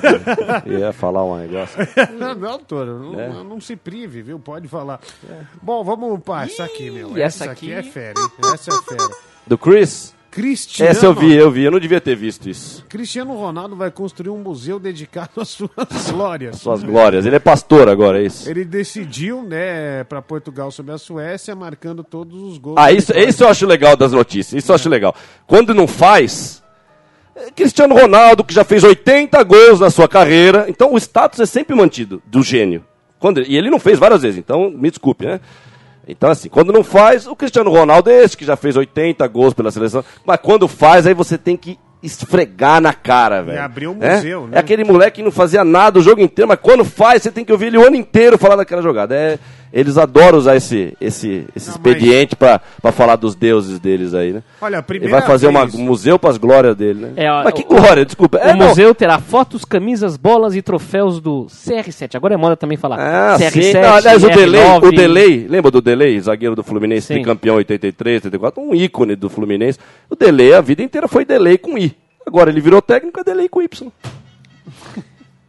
[0.65, 1.77] Ia falar um negócio.
[2.17, 3.29] Não, não, Toro, não, É.
[3.43, 4.39] não se prive, viu?
[4.39, 4.99] Pode falar.
[5.61, 7.09] Bom, vamos para essa aqui, meu.
[7.17, 8.53] Essa, essa aqui aqui- é fera, hein?
[8.53, 9.09] Essa é fera.
[9.47, 10.13] Do Chris?
[10.31, 11.63] Cristiano, Essa eu vi, eu vi.
[11.63, 12.85] Eu não devia ter visto isso.
[12.87, 15.71] Cristiano Ronaldo vai construir um museu dedicado às suas
[16.11, 16.57] glórias.
[16.57, 17.25] Suas glórias.
[17.25, 18.47] Ele é pastor agora, é isso?
[18.47, 22.75] Ele decidiu, né, para Portugal sobre a Suécia, marcando todos os gols.
[22.77, 24.61] Ah, isso, isso eu acho legal das notícias.
[24.61, 25.15] Isso eu acho legal.
[25.47, 26.61] Quando não faz.
[27.55, 30.65] Cristiano Ronaldo, que já fez 80 gols na sua carreira.
[30.67, 32.83] Então o status é sempre mantido do gênio.
[33.19, 35.39] Quando, e ele não fez várias vezes, então me desculpe, né?
[36.07, 39.53] Então, assim, quando não faz, o Cristiano Ronaldo é esse que já fez 80 gols
[39.53, 40.03] pela seleção.
[40.25, 43.61] Mas quando faz, aí você tem que esfregar na cara, velho.
[43.61, 44.15] abrir um É?
[44.15, 44.57] museu, né?
[44.57, 47.45] É aquele moleque que não fazia nada o jogo inteiro, mas quando faz, você tem
[47.45, 49.13] que ouvir ele o ano inteiro falar daquela jogada.
[49.13, 49.37] É,
[49.71, 54.33] eles adoram usar esse, esse, esse Não, expediente pra, pra falar dos deuses deles aí,
[54.33, 54.43] né?
[54.61, 57.11] Olha, a Ele vai fazer vez- um museu pras glórias dele, né?
[57.15, 58.37] É, ó, mas que o- glória, desculpa.
[58.37, 62.15] É, o museu terá fotos, camisas, bolas e troféus do CR7.
[62.15, 62.97] Agora é moda também falar.
[62.99, 63.73] Ah, CR7, sim.
[63.73, 64.35] Não, aliás, o R9.
[64.35, 67.13] Delay, o Delay, lembra do Delay, zagueiro do Fluminense, Sim.
[67.15, 69.77] tricampeão 83, 84, um ícone do Fluminense.
[70.09, 71.95] O Delay, a vida inteira foi Delay com I.
[72.25, 73.91] Agora ele virou técnico, é Delay com Y.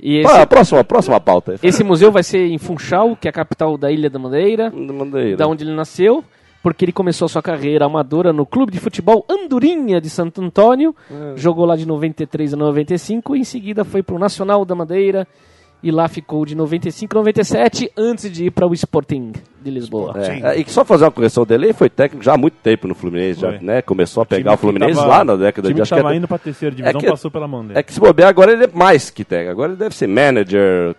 [0.02, 3.76] E esse, próxima, próxima pauta esse museu vai ser em Funchal, que é a capital
[3.76, 5.36] da Ilha da Madeira, aí, né?
[5.36, 6.24] da onde ele nasceu.
[6.62, 10.94] porque ele começou sua carreira amadora no Clube de Futebol Andorinha de Santo Antônio,
[11.34, 15.26] jogou lá de 93 a 95, e em seguida foi para o Nacional da Madeira
[15.82, 20.12] e lá ficou de 95 a 97 antes de ir para o Sporting de Lisboa.
[20.16, 22.86] É, é, e só fazer uma correção dele, ele foi técnico já há muito tempo
[22.88, 23.80] no Fluminense, já, né?
[23.82, 26.00] Começou a pegar Time o Fluminense tava- lá na década time de que acho que
[26.00, 27.78] tava é- indo pra terceira divisão que- passou pela mão dele.
[27.78, 29.50] É que se bobear, agora ele é mais que técnico.
[29.52, 30.94] Agora ele deve ser manager,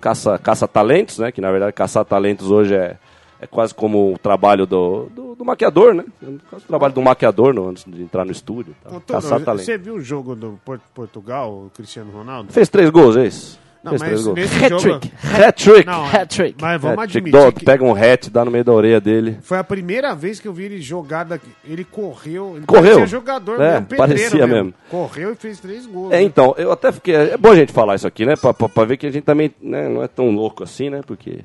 [0.00, 1.30] caça, caça talentos, né?
[1.32, 2.96] Que na verdade caçar talentos hoje é,
[3.40, 6.04] é quase como o trabalho do, do, do maquiador, né?
[6.22, 8.74] É quase o trabalho do maquiador no, antes de entrar no estúdio.
[8.84, 9.00] Tá?
[9.06, 12.52] Caçar você viu o jogo do Por- Portugal, o Cristiano Ronaldo?
[12.52, 13.58] Fez três gols, é isso?
[13.84, 14.36] Não, Fez mas três gols.
[14.36, 14.74] nesse jogo...
[14.76, 15.12] Hat-trick.
[15.42, 15.86] Hat-trick.
[15.86, 16.54] Não, Hat-trick.
[16.62, 17.18] mas vamos Hat-trick.
[17.28, 19.38] admitir Dó- que Pega um hat, dá no meio da orelha dele.
[19.42, 21.48] foi a primeira vez que eu vi ele jogar daqui.
[21.68, 22.82] Ele correu, ele Correu.
[22.96, 24.74] parecia jogador É, mesmo, parecia mesmo.
[24.88, 26.12] Correu e fez três gols.
[26.12, 26.22] É, né?
[26.22, 27.14] então, eu até fiquei.
[27.14, 28.36] É bom a gente falar isso aqui, né?
[28.36, 31.00] Pra, pra, pra ver que a gente também né, não é tão louco assim, né?
[31.04, 31.40] Porque.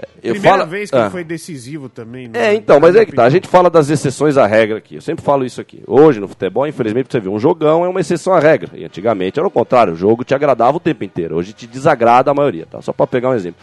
[0.00, 1.00] É, Eu Primeira falo- vez que Ah.
[1.02, 2.28] ele foi decisivo também.
[2.28, 2.50] né?
[2.50, 3.24] É, então, mas é que tá.
[3.24, 4.96] A gente fala das exceções à regra aqui.
[4.96, 5.82] Eu sempre falo isso aqui.
[5.86, 8.70] Hoje, no futebol, infelizmente, você ver, um jogão é uma exceção à regra.
[8.74, 9.92] E antigamente era o contrário.
[9.92, 11.36] O jogo te agradava o tempo inteiro.
[11.36, 12.80] Hoje te desagrada a maioria, tá?
[12.82, 13.60] Só pra pegar um exemplo.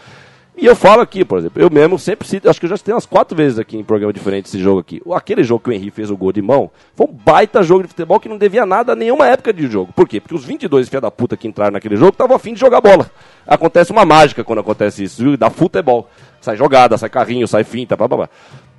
[0.60, 2.92] E eu falo aqui, por exemplo, eu mesmo sempre cito, acho que eu já citei
[2.92, 5.00] umas quatro vezes aqui em programa diferente esse jogo aqui.
[5.14, 7.88] Aquele jogo que o Henrique fez o gol de mão, foi um baita jogo de
[7.88, 9.92] futebol que não devia nada a nenhuma época de jogo.
[9.92, 10.20] Por quê?
[10.20, 13.08] Porque os 22 filha da puta que entraram naquele jogo estavam afim de jogar bola.
[13.46, 15.36] Acontece uma mágica quando acontece isso, viu?
[15.36, 16.10] Dá futebol.
[16.40, 18.28] Sai jogada, sai carrinho, sai finta, blá blá blá.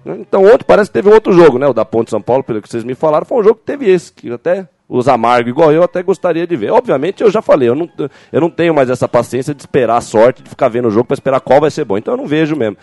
[0.05, 1.65] Então ontem parece que teve outro jogo, né?
[1.65, 3.89] O da Ponte São Paulo, pelo que vocês me falaram, foi um jogo que teve
[3.89, 6.71] esse, que até os amargos igual eu até gostaria de ver.
[6.71, 7.87] Obviamente, eu já falei, eu não,
[8.33, 11.05] eu não tenho mais essa paciência de esperar a sorte, de ficar vendo o jogo
[11.05, 11.97] para esperar qual vai ser bom.
[11.97, 12.75] Então eu não vejo mesmo.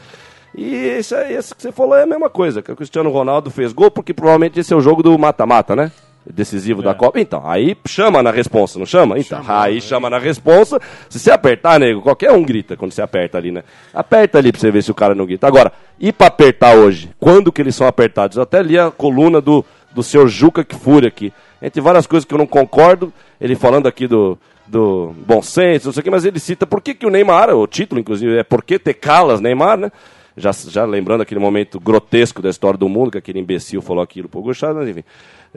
[0.57, 3.73] E esse, esse que você falou é a mesma coisa, que o Cristiano Ronaldo fez
[3.73, 5.91] gol, porque provavelmente esse é o jogo do mata-mata, né?
[6.25, 7.21] Decisivo da Copa.
[7.21, 9.19] Então, aí chama na responsa, não chama?
[9.19, 10.81] Então, aí chama na responsa.
[11.09, 13.63] Se você apertar, nego, qualquer um grita quando você aperta ali, né?
[13.93, 15.47] Aperta ali pra você ver se o cara não grita.
[15.47, 17.11] Agora, e pra apertar hoje?
[17.21, 18.37] Quando que eles são apertados?
[18.37, 19.65] Eu até li a coluna do,
[19.95, 21.33] do senhor Juca Kfouri aqui.
[21.61, 25.93] Entre várias coisas que eu não concordo, ele falando aqui do, do bom senso, não
[25.93, 28.43] sei o que, mas ele cita por que, que o Neymar, o título, inclusive, é
[28.43, 29.91] Por que ter calas, Neymar, né?
[30.37, 34.29] Já, já lembrando aquele momento grotesco da história do mundo, que aquele imbecil falou aquilo
[34.29, 35.05] pro Gustavo, mas enfim.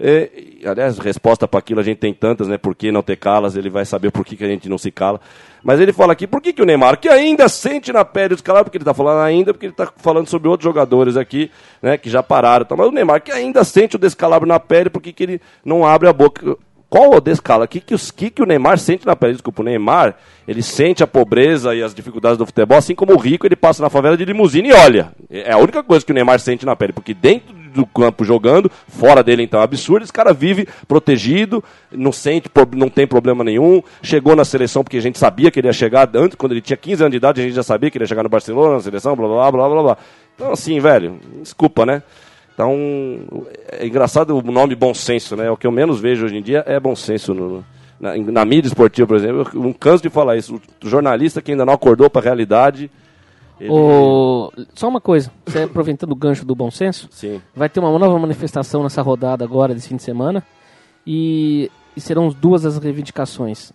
[0.02, 0.30] É,
[0.62, 2.58] e, aliás, resposta para aquilo a gente tem tantas, né?
[2.58, 3.58] Por que não ter calas?
[3.58, 5.20] Ele vai saber por que, que a gente não se cala.
[5.62, 8.42] Mas ele fala aqui, por que, que o Neymar, que ainda sente na pele os
[8.42, 11.98] caras, porque ele tá falando ainda, porque ele tá falando sobre outros jogadores aqui, né?
[11.98, 12.66] Que já pararam.
[12.66, 12.78] Tá?
[12.78, 15.86] Mas o Neymar, que ainda sente o descalabro na pele, por que, que ele não
[15.86, 16.56] abre a boca?
[16.90, 17.66] Qual o descalabro?
[17.66, 19.34] O que, que, os, que, que o Neymar sente na pele?
[19.34, 20.16] Desculpa, o Neymar,
[20.48, 23.84] ele sente a pobreza e as dificuldades do futebol, assim como o rico, ele passa
[23.84, 25.12] na favela de limusine e olha.
[25.30, 28.70] É a única coisa que o Neymar sente na pele, porque dentro do campo jogando,
[28.88, 33.82] fora dele então é absurdo, esse cara vive protegido, não sente, não tem problema nenhum,
[34.02, 36.78] chegou na seleção porque a gente sabia que ele ia chegar, antes, quando ele tinha
[36.78, 38.82] 15 anos de idade, a gente já sabia que ele ia chegar no Barcelona, na
[38.82, 39.98] seleção, blá blá blá blá blá.
[40.36, 42.02] Então assim, velho, desculpa, né?
[42.54, 42.76] Então,
[43.72, 45.50] é engraçado o nome bom senso, né?
[45.50, 47.64] O que eu menos vejo hoje em dia é bom senso no-
[47.98, 49.48] na, na mídia esportiva, por exemplo.
[49.54, 50.60] Eu não canso de falar isso.
[50.84, 52.92] O jornalista que ainda não acordou para a realidade.
[53.60, 54.52] Ele- O...
[54.74, 57.41] Só uma coisa, você aproveitando o gancho do bom senso, Sim.
[57.56, 60.43] vai ter uma nova manifestação nessa rodada agora, desse fim de semana,
[61.06, 63.72] e, e serão duas as reivindicações.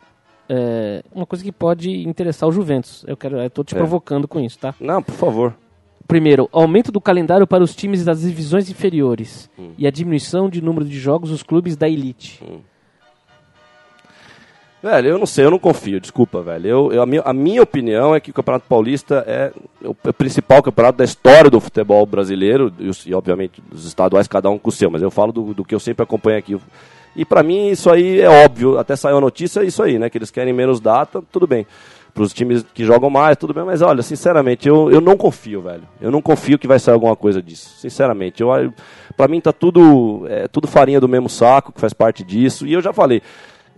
[0.49, 3.05] É, uma coisa que pode interessar o Juventus.
[3.09, 3.79] Eu quero, tô te É.
[3.79, 4.75] provocando com isso, tá?
[4.81, 5.55] Não, por favor.
[6.07, 10.85] Primeiro, aumento do calendário para os times das divisões inferiores e a diminuição de número
[10.85, 12.43] de jogos dos clubes da elite.
[14.85, 16.69] Velho, eu não sei, eu não confio, desculpa, velho.
[16.69, 19.51] Eu, eu- a, minha, a minha opinião é que o Campeonato Paulista é
[19.83, 24.59] o, principal campeonato da história do futebol brasileiro, e, e, obviamente os estaduais, cada um
[24.59, 26.59] com o seu, mas eu falo do, do que eu sempre acompanho aqui.
[27.17, 30.11] E pra mim isso aí é óbvio, até saiu a notícia, é isso aí, né?
[30.11, 31.67] Que eles querem menos data, tudo bem.
[32.13, 35.63] Para os times que jogam mais, tudo bem, mas olha, sinceramente, eu, eu não confio,
[35.63, 35.85] velho.
[35.99, 37.71] Eu não confio que vai sair alguma coisa disso.
[37.79, 38.51] Sinceramente, eu,
[39.17, 42.67] para mim tá tudo, é, tudo farinha do mesmo saco, que faz parte disso.
[42.67, 43.23] E eu já falei,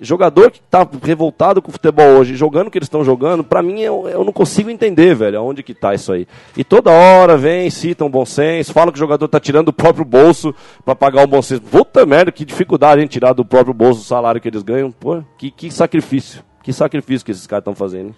[0.01, 3.63] jogador que tá revoltado com o futebol hoje, jogando o que eles estão jogando, pra
[3.63, 6.27] mim eu, eu não consigo entender, velho, aonde que tá isso aí.
[6.57, 10.05] E toda hora vem, citam bom senso, falam que o jogador tá tirando do próprio
[10.05, 10.55] bolso
[10.85, 11.63] pra pagar o bom senso.
[11.63, 14.91] Puta merda, que dificuldade em tirar do próprio bolso o salário que eles ganham.
[14.91, 16.43] Pô, que, que sacrifício.
[16.63, 18.09] Que sacrifício que esses caras estão fazendo.
[18.09, 18.15] hein?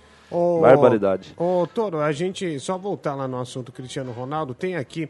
[0.61, 1.35] Barbaridade.
[1.37, 5.09] Ô, Toro, a gente, só voltar lá no assunto Cristiano Ronaldo, tem aqui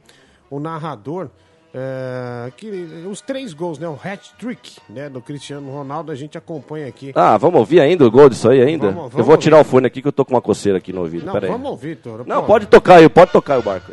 [0.51, 1.29] o narrador,
[1.75, 2.69] é, que
[3.11, 7.13] os três gols, né, o hat-trick né, do Cristiano Ronaldo, a gente acompanha aqui.
[7.15, 8.87] Ah, vamos ouvir ainda o gol disso aí ainda?
[8.87, 9.69] Vamos- eu vamos vou tirar ouvir.
[9.69, 11.27] o fone aqui que eu tô com uma coceira aqui no ouvido.
[11.27, 11.53] Não, Pera aí.
[11.53, 12.25] vamos ouvir, Toro.
[12.27, 13.93] Não, pode tocar aí, pode tocar aí o barco.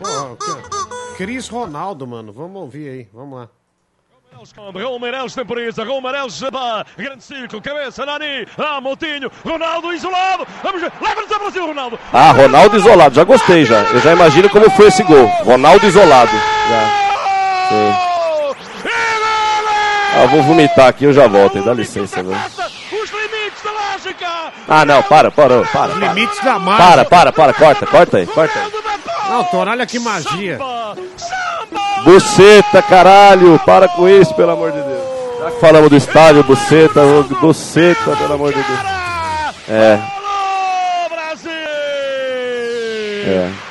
[1.18, 3.50] Cris Ronaldo, mano, vamos ouvir aí, vamos lá.
[5.00, 11.32] Meireles temporiza, Meireles dá grande círculo, cabeça, Nani, ah, Moutinho, Ronaldo isolado, vamos ver, leva-nos
[11.32, 12.00] a Brasil, Ronaldo.
[12.12, 13.84] Ah, Ronaldo isolado, já gostei já.
[13.94, 15.26] Eu já imagino como foi esse gol.
[15.46, 16.32] Ronaldo isolado.
[16.70, 17.05] Já.
[20.18, 22.38] Ah, eu vou vomitar aqui, eu já volto, dá licença, velho.
[22.38, 24.28] Os limites da lógica.
[24.68, 25.94] Ah, não, para, parou, para.
[25.94, 26.84] Para, Limites da marca.
[26.84, 28.72] para, para, para, corta, corta aí, corta aí.
[29.30, 30.58] Não, Toro, olha que magia.
[32.04, 35.04] Buceta, caralho, para com isso, pelo amor de Deus.
[35.40, 37.02] Já que falamos do estádio, buceta,
[37.42, 38.80] buceta, pelo amor de Deus.
[39.68, 40.00] É,
[43.28, 43.65] é.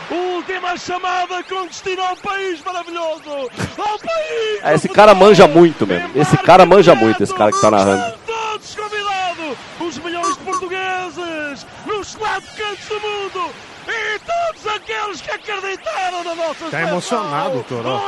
[0.76, 3.50] Chamada com destino ao país maravilhoso!
[3.78, 4.60] Ao país!
[4.62, 6.10] Ah, esse cara manja muito mesmo.
[6.16, 8.14] Esse cara manja muito, esse cara que tá narrando.
[8.26, 9.56] Todos convidados!
[9.80, 13.50] Os milhões de portugueses nos quatro cantos do mundo!
[13.86, 18.00] E todos aqueles que acreditaram na nossa Tá emocionado, Toro.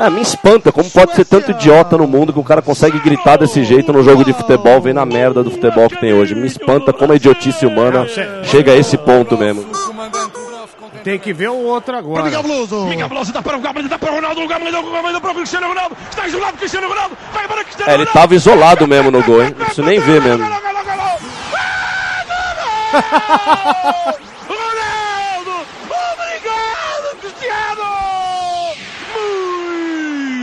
[0.00, 3.36] Ah, me espanta como pode ser tanto idiota no mundo que o cara consegue gritar
[3.36, 6.34] desse jeito no jogo de futebol, vem na merda do futebol que tem hoje.
[6.34, 8.06] Me espanta como a idiotice humana
[8.44, 9.66] chega a esse ponto mesmo.
[11.04, 12.24] Tem que ver o outro agora.
[12.24, 12.84] Miguel Veloso!
[12.86, 15.30] Miguel Veloso dá para o Gabriel, dá para o Ronaldo, o Gabriel, o Gabriel para
[15.32, 15.96] o Cristiano Ronaldo!
[16.10, 17.16] Está isolado Cristiano Ronaldo!
[17.32, 18.20] Vai para Cristiano É, ele Ronaldo!
[18.20, 19.54] tava isolado mesmo no gol, hein?
[19.70, 20.44] Isso nem vê mesmo.
[20.44, 20.58] Ah!
[24.48, 25.54] Ronaldo!
[25.84, 27.84] Obrigado, Cristiano!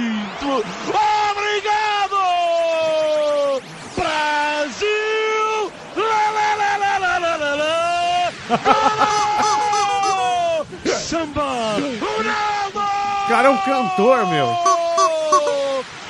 [0.05, 0.91] Muito
[1.31, 2.19] obrigado!
[3.95, 5.71] Brasil!
[5.97, 8.31] Lá, lá, lá, lá, lá, lá, lá, lá!
[13.35, 14.57] Cara é um cantor, meu.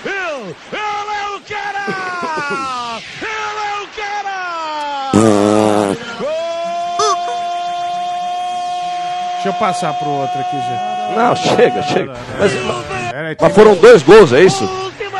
[0.05, 1.83] Ele, ele é o cara!
[3.19, 4.37] Ele é o cara!
[9.33, 11.17] Deixa eu passar pro outro aqui, gente.
[11.17, 12.13] Não, chega, chega.
[12.37, 12.51] Mas,
[13.41, 14.69] mas foram dois gols, é isso?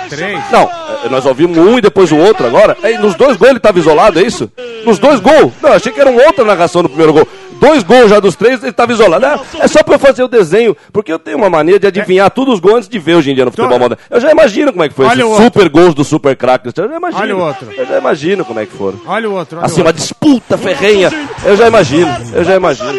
[0.07, 0.39] Três.
[0.51, 0.69] Não,
[1.09, 2.77] nós ouvimos um e depois o outro agora.
[2.99, 4.51] Nos dois gols ele tava isolado, é isso?
[4.85, 5.53] Nos dois gols?
[5.59, 7.27] Não, achei que era uma outra narração no primeiro gol
[7.59, 9.25] dois gols já dos três, ele estava isolado.
[9.25, 12.27] Ah, é só para eu fazer o desenho, porque eu tenho uma mania de adivinhar
[12.27, 12.29] é.
[12.29, 14.03] todos os gols antes de ver hoje em dia no então, futebol moderno.
[14.09, 16.67] Eu já imagino como é que foi olha super gols do super craque.
[16.67, 17.21] Eu já imagino.
[17.21, 17.71] Olha o outro.
[17.71, 18.99] Eu já imagino como é que foram.
[19.05, 19.57] Olha o outro.
[19.57, 21.11] Olha assim, uma disputa ferrenha.
[21.43, 22.11] Eu já imagino.
[22.33, 22.93] Eu já imagino.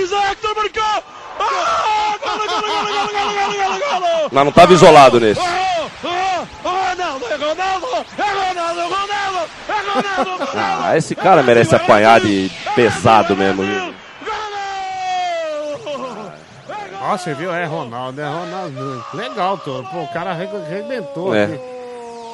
[4.32, 5.40] Mas não estava isolado nesse.
[10.54, 13.62] Ah, esse cara merece apanhar de pesado mesmo.
[13.62, 13.95] Viu?
[17.08, 17.52] Ó, você viu?
[17.54, 19.04] É Ronaldo, é Ronaldo.
[19.14, 19.84] Legal, Toro.
[19.90, 21.44] Pô, o cara arre- arrebentou É.
[21.44, 21.60] aqui.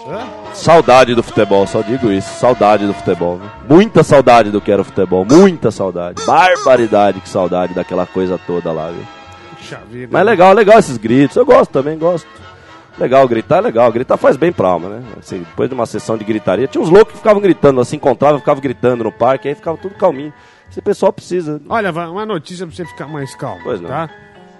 [0.09, 0.27] Hã?
[0.53, 2.29] Saudade do futebol, só digo isso.
[2.39, 3.39] Saudade do futebol.
[3.39, 3.49] viu?
[3.77, 5.25] Muita saudade do que era o futebol.
[5.25, 6.25] Muita saudade.
[6.27, 9.05] Barbaridade, que saudade daquela coisa toda lá, viu?
[9.57, 10.09] Puxa vida.
[10.11, 11.37] Mas legal, legal esses gritos.
[11.37, 12.27] Eu gosto também, gosto.
[12.99, 13.93] Legal, gritar é legal.
[13.93, 15.03] Gritar faz bem pra alma, né?
[15.19, 18.39] Assim, depois de uma sessão de gritaria, tinha uns loucos que ficavam gritando, assim, encontravam,
[18.41, 20.33] ficavam gritando no parque, aí ficava tudo calminho.
[20.71, 21.61] Esse pessoal precisa.
[21.69, 23.89] Olha, uma notícia pra você ficar mais calmo, Pois não.
[23.89, 24.11] tá?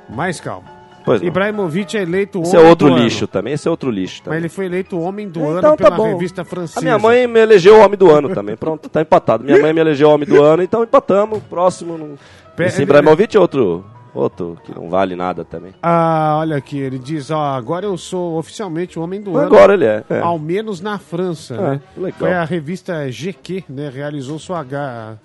[0.09, 0.65] Mais calmo.
[1.05, 1.27] Pois não.
[1.29, 3.03] Ibrahimovic é eleito homem Esse é outro do ano.
[3.05, 4.39] lixo também, esse é outro lixo Mas também.
[4.39, 6.05] ele foi eleito homem do ano Então tá pela bom.
[6.05, 6.79] revista francesa.
[6.79, 8.57] A minha mãe me elegeu homem do ano também.
[8.57, 9.43] Pronto, tá empatado.
[9.43, 11.41] Minha mãe me elegeu homem do ano, então empatamos.
[11.51, 12.17] Próximo.
[12.57, 13.85] Pe- Esse Ibrahimovic é outro,
[14.15, 15.75] outro que não vale nada também.
[15.83, 19.45] Ah, olha aqui, ele diz, ó, agora eu sou oficialmente o homem do ano.
[19.47, 20.05] Agora ele é.
[20.09, 20.21] é.
[20.21, 21.81] Ao menos na França, né?
[21.97, 22.19] legal.
[22.21, 23.91] Foi a revista GQ, né?
[23.93, 25.17] Realizou sua H...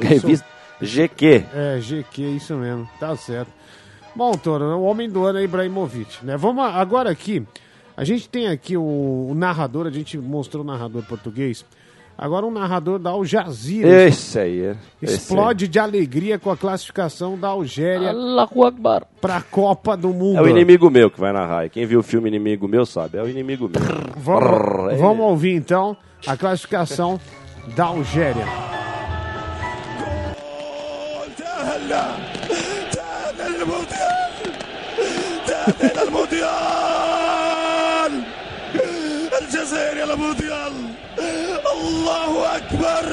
[0.00, 0.46] Revista
[0.80, 1.44] GQ.
[1.54, 3.50] É, GQ, isso mesmo, tá certo.
[4.16, 6.36] Bom, Toro, o homem do ano é Ibrahimovic, né?
[6.36, 7.44] Vamos agora aqui,
[7.96, 11.64] a gente tem aqui o, o narrador, a gente mostrou o narrador português,
[12.16, 14.76] agora um narrador da Al Jazeera Esse aí é.
[15.02, 18.14] esse explode de alegria com a classificação da Algéria
[19.20, 20.38] para a Copa do Mundo.
[20.38, 21.68] É o inimigo meu que vai narrar.
[21.68, 23.18] Quem viu o filme Inimigo Meu sabe.
[23.18, 23.82] É o inimigo meu.
[24.16, 27.20] Vamos, é vamos ouvir então a classificação
[27.74, 28.46] da Algéria.
[35.80, 36.52] إلى المونديال
[39.42, 40.72] الجزائر إلى المونديال
[41.74, 43.06] الله أكبر.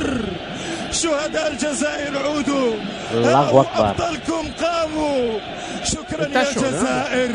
[0.91, 2.73] شهداء الجزائر عودوا.
[3.13, 3.89] الله أكبر.
[3.89, 5.39] أبطالكم قاموا.
[5.83, 7.33] شكرا يا الجزائر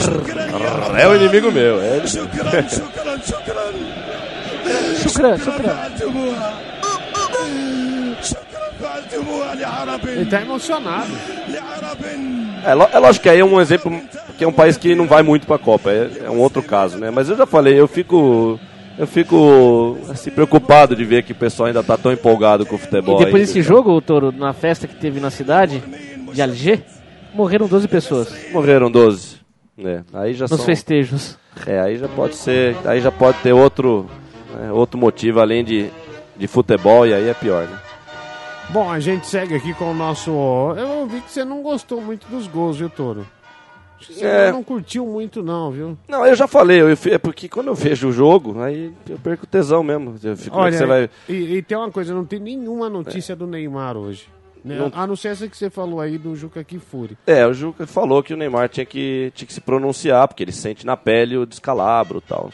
[0.00, 0.42] شكرا
[0.98, 3.66] يا inimigo meu شكرا شكرا شكرا.
[5.04, 5.76] شكرا شكرا
[8.22, 8.68] شكرا.
[8.80, 9.54] فعلتموها.
[9.54, 10.04] لعرب.
[11.48, 12.02] لعرب.
[12.66, 13.92] É, é lógico que aí é um exemplo
[14.36, 15.90] que é um país que não vai muito pra Copa.
[15.90, 17.10] É, é um outro caso, né?
[17.10, 18.58] Mas eu já falei, eu fico.
[18.98, 22.78] Eu fico assim, preocupado de ver que o pessoal ainda tá tão empolgado com o
[22.78, 23.20] futebol.
[23.20, 23.46] E depois aí.
[23.46, 25.82] desse jogo, Toro, na festa que teve na cidade
[26.32, 26.82] de Alger,
[27.34, 29.36] morreram 12 pessoas Morreram 12.
[29.84, 31.36] É, aí já nos são, festejos.
[31.66, 32.74] É, aí já pode ser.
[32.86, 34.06] Aí já pode ter outro,
[34.58, 35.90] né, outro motivo além de,
[36.34, 37.78] de futebol, e aí é pior, né?
[38.70, 40.30] Bom, a gente segue aqui com o nosso.
[40.76, 43.26] Eu vi que você não gostou muito dos gols, viu, Toro?
[44.00, 44.52] Você É.
[44.52, 45.96] não curtiu muito, não, viu?
[46.06, 49.44] Não, eu já falei, eu, é porque quando eu vejo o jogo, aí eu perco
[49.44, 50.14] o tesão mesmo.
[50.22, 51.10] Eu fico, é que Olha, você vai.
[51.28, 54.26] e, e tem uma coisa, não tem nenhuma notícia do Neymar hoje.
[54.64, 54.76] Né?
[54.76, 57.16] Não- A não ser essa que você falou aí do Juca Kifuri.
[57.26, 60.52] É, o Juca falou que o Neymar tinha que, tinha que se pronunciar, porque ele
[60.52, 62.50] sente na pele o descalabro e tal.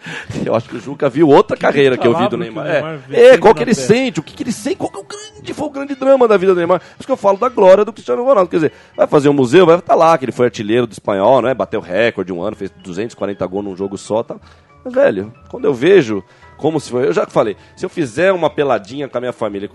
[0.44, 2.66] Eu acho que o Juca viu outra carreira que eu vi do Neymar.
[2.66, 4.98] É, Neymar é sempre qual que ele sente, o que, que ele sente, qual que
[4.98, 6.80] é o grande, foi o grande drama da vida do Neymar.
[6.80, 8.50] Por isso que eu falo da glória do Cristiano Ronaldo.
[8.50, 11.42] Quer dizer, vai fazer um museu, vai estar lá, que ele foi artilheiro do espanhol,
[11.42, 11.54] né?
[11.54, 14.22] Bateu recorde um ano, fez 240 gols num jogo só.
[14.22, 14.36] Tá.
[14.84, 16.24] Mas, velho, quando eu vejo
[16.62, 17.04] como se foi.
[17.08, 19.68] Eu já falei, se eu fizer uma peladinha com a minha família,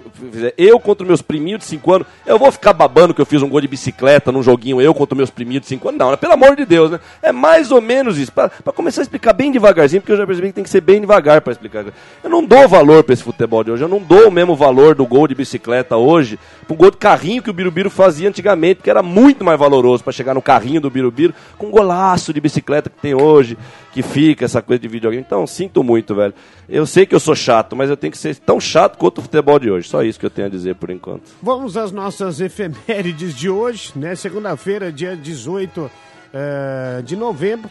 [0.57, 3.49] eu contra meus priminhos de 5 anos, eu vou ficar babando que eu fiz um
[3.49, 5.99] gol de bicicleta num joguinho, eu contra meus priminhos de 5 anos.
[5.99, 6.15] Não, né?
[6.15, 6.99] pelo amor de Deus, né?
[7.21, 8.31] É mais ou menos isso.
[8.31, 11.01] Pra começar a explicar bem devagarzinho, porque eu já percebi que tem que ser bem
[11.01, 11.83] devagar pra explicar.
[12.23, 13.83] Eu não dou valor pra esse futebol de hoje.
[13.83, 17.41] Eu não dou o mesmo valor do gol de bicicleta hoje pro gol de carrinho
[17.41, 20.89] que o Birubiru fazia antigamente, porque era muito mais valoroso pra chegar no carrinho do
[20.89, 23.57] Birubiru com um golaço de bicicleta que tem hoje,
[23.93, 25.23] que fica essa coisa de videogame.
[25.25, 26.33] Então, sinto muito, velho.
[26.67, 29.21] Eu sei que eu sou chato, mas eu tenho que ser tão chato quanto o
[29.21, 29.87] futebol de hoje.
[29.87, 31.23] Só isso que eu tenho a dizer por enquanto.
[31.41, 34.13] Vamos às nossas efemérides de hoje, né?
[34.15, 35.89] Segunda-feira, dia 18
[36.33, 37.69] eh, de novembro,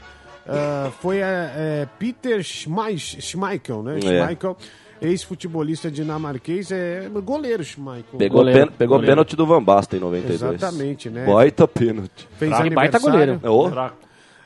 [0.48, 3.98] eh, foi a eh, Peter Schmeich- Schmeichel, né?
[4.02, 4.18] É.
[5.06, 8.18] Ex-futebolista dinamarquês, é goleiro Schmeichel.
[8.18, 9.12] Pegou, Goleiro, pen- pegou goleiro.
[9.12, 10.42] pênalti do Van Basten em 92.
[10.54, 11.24] Exatamente, né?
[11.26, 12.28] Baita pênalti.
[12.38, 12.74] Fez Fraco.
[12.74, 13.40] Baita goleiro.
[13.44, 13.96] Ô, Fraco.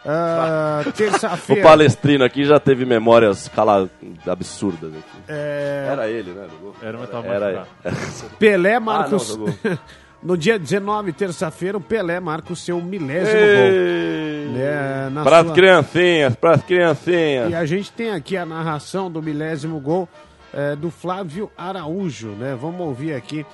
[0.05, 1.63] Ah, o Terça-feira.
[1.63, 3.89] palestrino aqui já teve memórias cala...
[4.27, 5.19] absurdas aqui.
[5.29, 6.47] é, Era ele, né?
[6.61, 6.75] gol?
[6.83, 8.31] Era o metal Era machucado.
[8.39, 9.37] Pelé Ah, Marcos.
[9.37, 9.55] não, jogou.
[10.23, 13.45] no dia 19, terça-feira, o Pelé marca o seu milésimo gol.
[13.67, 17.51] Ei, Né, na Pras sua- criancinhas, pras criancinhas.
[17.51, 20.09] E a gente tem aqui a narração do milésimo gol
[20.53, 22.55] eh, do Flávio Araújo, né?
[22.55, 23.47] Vamos ouvir aqui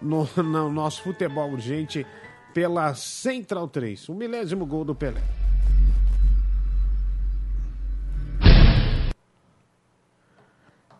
[0.00, 2.06] no, no nosso futebol urgente
[2.54, 4.08] pela Central 3.
[4.08, 5.22] O milésimo gol do Pelé.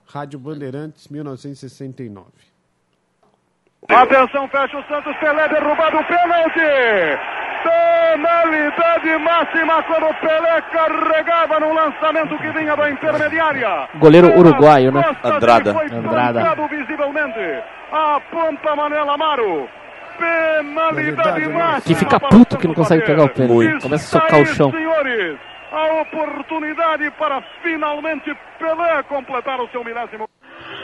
[0.07, 2.27] Rádio Bandeirantes, 1969.
[3.88, 7.39] Atenção, fecha o Santos, Pelé derrubado pênalti.
[7.62, 13.88] Penalidade máxima quando o Pelé carregava no lançamento que vinha da intermediária.
[13.96, 15.03] Goleiro uruguaio, né?
[15.23, 15.70] Andrada.
[15.92, 16.68] Andrada.
[16.68, 17.62] visivelmente.
[17.92, 19.68] Aponta Manela Amaro.
[20.18, 21.81] Penalidade máxima.
[21.81, 23.83] Que fica puto que não consegue pegar o pênalti.
[23.83, 24.70] Começa a socar o chão.
[24.70, 25.38] senhores,
[25.73, 30.29] a oportunidade para finalmente Pelé completar o seu milésimo.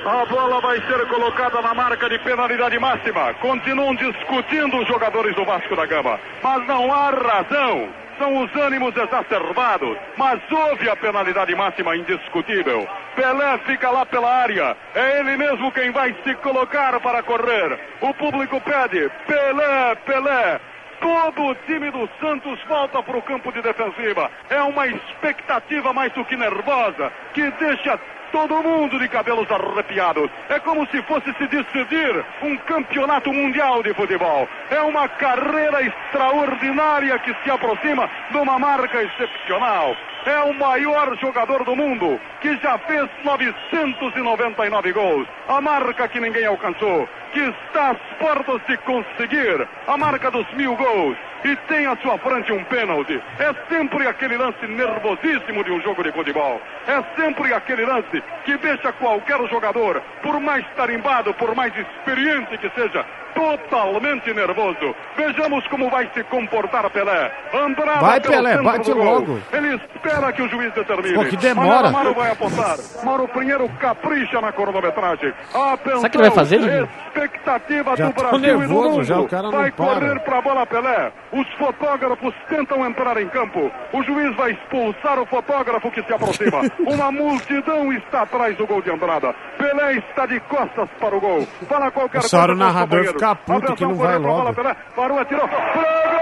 [0.05, 3.35] A bola vai ser colocada na marca de penalidade máxima.
[3.35, 7.89] Continuam discutindo os jogadores do Vasco da Gama, mas não há razão.
[8.19, 12.89] São os ânimos exacerbados, mas houve a penalidade máxima indiscutível.
[13.15, 17.79] Pelé fica lá pela área, é ele mesmo quem vai se colocar para correr.
[18.01, 20.61] O público pede: Pelé, Pelé.
[20.99, 24.31] Todo o time do Santos volta para o campo de defensiva.
[24.49, 28.01] É uma expectativa mais do que nervosa, que deixa
[28.37, 30.31] todo mundo de cabelos arrepiados.
[30.51, 34.46] É como se fosse se decidir um campeonato mundial de futebol.
[34.70, 39.96] É uma carreira extraordinária que se aproxima de uma marca excepcional.
[40.27, 45.27] É o maior jogador do mundo, que já fez 999 gols.
[45.49, 50.77] A marca que ninguém alcançou, que está às portas de conseguir a marca dos mil
[50.77, 51.16] gols.
[51.47, 53.23] E tem à sua frente um pênalti.
[53.39, 56.61] É sempre aquele lance nervosíssimo de um jogo de futebol.
[56.89, 62.69] É sempre aquele lance que deixa qualquer jogador, por mais tarimbado, por mais experiente que
[62.71, 64.94] seja, totalmente nervoso.
[65.16, 67.31] Vejamos como vai se comportar Pelé.
[67.55, 69.05] Andrada Vai, pelo Pelé, centro bate do gol.
[69.05, 69.38] logo.
[69.53, 71.14] Ele espera que o juiz determine.
[71.14, 71.88] Pô, que demora.
[71.88, 72.77] Amaro vai apontar.
[73.05, 75.33] Mauro Pinheiro capricha na cronometragem.
[75.55, 76.88] Atenção, Sabe o que ele vai fazer, Didi?
[77.09, 79.05] Expectativa Já do tô Brasil e do nervoso, mundo.
[79.05, 79.87] já, o cara não vai para.
[79.94, 81.12] correr pra bola Pelé.
[81.33, 83.70] Os fotógrafos tentam entrar em campo.
[83.92, 86.61] O juiz vai expulsar o fotógrafo que se aproxima.
[86.87, 89.35] Uma multidão está atrás do gol de Andrada.
[89.59, 91.46] Pelé está de costas para o gol.
[91.68, 93.20] Fala qualquer Essa hora coisa o com os narrador companheiros.
[93.35, 94.55] Fica puto que não vai logo.
[94.95, 95.49] Parou, atirou.
[95.49, 96.17] Gol!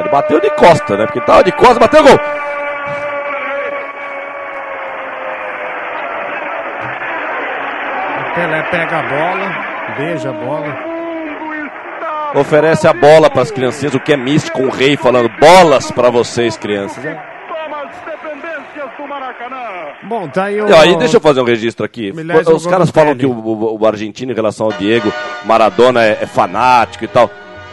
[0.00, 1.06] Ele bateu de costa, né?
[1.06, 2.18] Porque tava de costa, bateu o gol.
[8.34, 10.96] Pelé pega a bola, beija a bola.
[12.34, 16.56] Oferece a bola pras criancinhas, o que é místico, um rei falando bolas pra vocês,
[16.58, 17.02] crianças.
[17.02, 17.18] né?
[17.48, 19.85] toma as dependências do Maracanã.
[20.02, 20.74] Bom, tá aí o.
[20.74, 22.12] Aí, deixa eu fazer um registro aqui.
[22.12, 25.12] Milésimo Os caras falam que o, o- o argentino, em relação ao Diego
[25.44, 27.30] Maradona, é, é fanático e tal.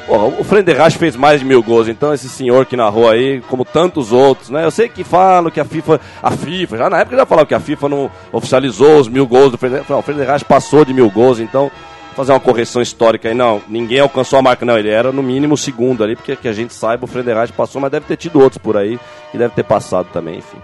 [0.07, 3.63] Porra, o Frenderrache fez mais de mil gols, então esse senhor que narrou aí, como
[3.63, 4.65] tantos outros, né?
[4.65, 7.53] Eu sei que falam que a FIFA, a FIFA, já na época já falavam que
[7.55, 9.93] a FIFA não oficializou os mil gols do Frenderrache.
[9.93, 11.71] O Frenderrache passou de mil gols, então
[12.17, 13.33] fazer uma correção histórica aí.
[13.33, 14.65] Não, ninguém alcançou a marca.
[14.65, 17.53] Não, ele era no mínimo o segundo ali, porque que a gente saiba, o Frederich
[17.53, 18.99] passou, mas deve ter tido outros por aí
[19.31, 20.57] que deve ter passado também, enfim.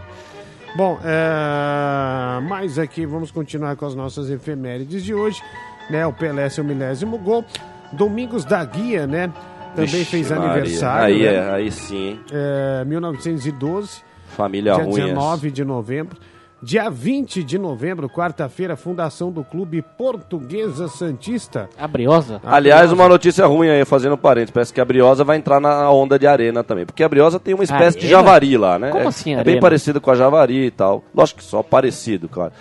[0.80, 2.40] Bom, é...
[2.48, 5.42] mas aqui vamos continuar com as nossas efemérides de hoje.
[5.90, 6.08] Né?
[6.08, 7.44] O Pelé, seu milésimo gol.
[7.92, 9.30] Domingos da Guia, né?
[9.76, 10.52] Também Vixe, fez Maria.
[10.52, 11.16] aniversário.
[11.16, 11.34] Aí, né?
[11.34, 12.20] é, aí sim, hein?
[12.32, 15.02] É, 1912, Família dia ruim.
[15.02, 16.18] 19 de novembro.
[16.62, 21.70] Dia 20 de novembro, quarta-feira, fundação do Clube Portuguesa Santista.
[21.78, 22.42] A Briosa?
[22.44, 24.52] Aliás, uma notícia ruim aí, fazendo parênteses.
[24.52, 26.86] Parece que a Briosa vai entrar na onda de arena também.
[26.86, 28.24] Porque a Briosa tem uma espécie de Arena?
[28.24, 28.90] javari lá, né?
[28.90, 29.46] Como é, assim, é arena?
[29.46, 31.02] bem parecido com a javari e tal.
[31.16, 32.52] Lógico que só parecido, claro.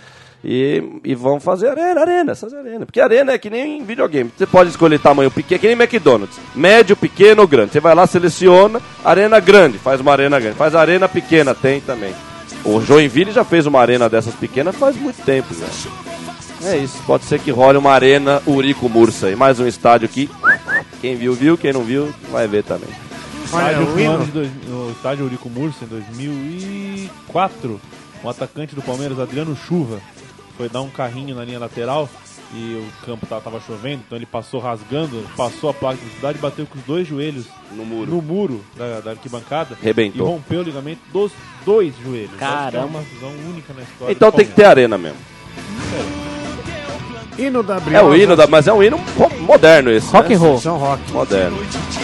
[0.44, 2.84] E, e vão fazer arena, arena, essas arenas.
[2.84, 4.30] Porque arena é que nem videogame.
[4.36, 6.38] Você pode escolher tamanho pequeno, é que nem McDonald's.
[6.54, 7.72] Médio, pequeno ou grande.
[7.72, 10.56] Você vai lá, seleciona, arena grande, faz uma arena grande.
[10.56, 12.14] Faz arena pequena, tem também.
[12.64, 16.68] O Joinville já fez uma arena dessas pequenas faz muito tempo já.
[16.68, 19.36] É isso, pode ser que role uma arena Urico Mursa aí.
[19.36, 20.28] Mais um estádio que
[21.00, 22.88] quem viu, viu, quem não viu, vai ver também.
[23.52, 24.24] Olha, o hino.
[24.24, 27.80] de dois, no estádio Eurico Mursa, em 2004,
[28.22, 30.00] um atacante do Palmeiras, Adriano Chuva,
[30.56, 32.10] foi dar um carrinho na linha lateral
[32.54, 36.38] e o campo tava, tava chovendo, então ele passou rasgando, passou a placa de cidade
[36.38, 38.10] e bateu com os dois joelhos No muro.
[38.10, 40.26] no muro da, da arquibancada Rebentou.
[40.26, 41.30] e rompeu o ligamento dos
[41.64, 42.30] dois joelhos.
[42.38, 43.00] Caramba.
[43.00, 44.12] Acho que É uma visão única na história.
[44.12, 45.18] Então tem que ter arena mesmo.
[47.38, 48.98] Hino da É o hino, da, mas é um hino
[49.42, 50.10] moderno esse.
[50.10, 50.34] Rock né?
[50.34, 50.58] and roll.
[50.58, 51.12] São Roque.
[51.12, 51.56] Moderno.
[51.62, 51.98] E.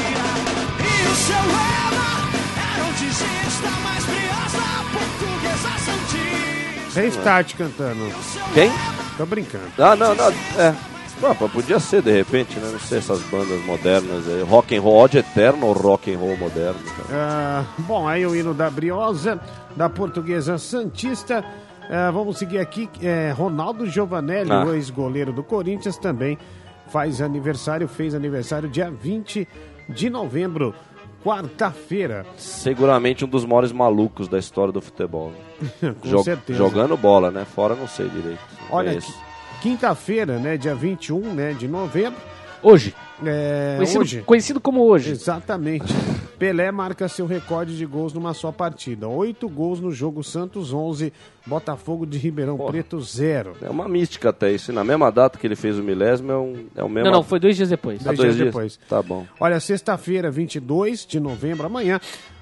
[6.94, 8.08] Restart cantando.
[8.54, 8.70] Quem?
[9.16, 9.64] Tô brincando.
[9.78, 10.28] Ah, não, não.
[10.60, 10.74] É.
[11.38, 12.68] Pô, podia ser de repente, né?
[12.72, 14.42] Não sei essas bandas modernas aí.
[14.42, 16.78] Rock and roll odd eterno ou rock and roll moderno.
[17.10, 19.40] Ah, bom, aí o hino da Briosa,
[19.76, 21.44] da Portuguesa Santista.
[21.88, 22.90] Ah, vamos seguir aqui.
[23.00, 24.64] É, Ronaldo Giovanelli, Ah.
[24.64, 26.36] o ex-goleiro do Corinthians, também
[26.88, 29.46] faz aniversário, fez aniversário dia 20
[29.88, 30.74] de novembro,
[31.24, 32.26] quarta-feira.
[32.36, 35.32] Seguramente um dos maiores malucos da história do futebol.
[35.80, 35.94] né?
[36.00, 36.58] Com Jo- certeza.
[36.58, 37.44] Jogando bola, né?
[37.44, 38.38] Fora não sei direito.
[38.70, 38.98] Não Olha,
[39.62, 42.20] quinta-feira, né, dia 21 né, de novembro.
[42.62, 42.94] Hoje.
[43.24, 44.22] É, Conhecido, hoje.
[44.26, 45.10] conhecido como hoje.
[45.12, 45.84] Exatamente.
[46.44, 49.08] Pelé marca seu recorde de gols numa só partida.
[49.08, 51.10] Oito gols no jogo Santos 11,
[51.46, 53.56] Botafogo de Ribeirão Preto 0.
[53.62, 54.70] É uma mística até isso.
[54.70, 57.06] Na mesma data que ele fez o milésimo, é, um, é o mesmo.
[57.10, 58.02] Não, não, foi dois dias depois.
[58.02, 58.48] Ah, Dois dois dias dias?
[58.48, 58.78] depois.
[58.86, 59.24] Tá bom.
[59.40, 61.98] Olha, sexta-feira, 22 de novembro, amanhã,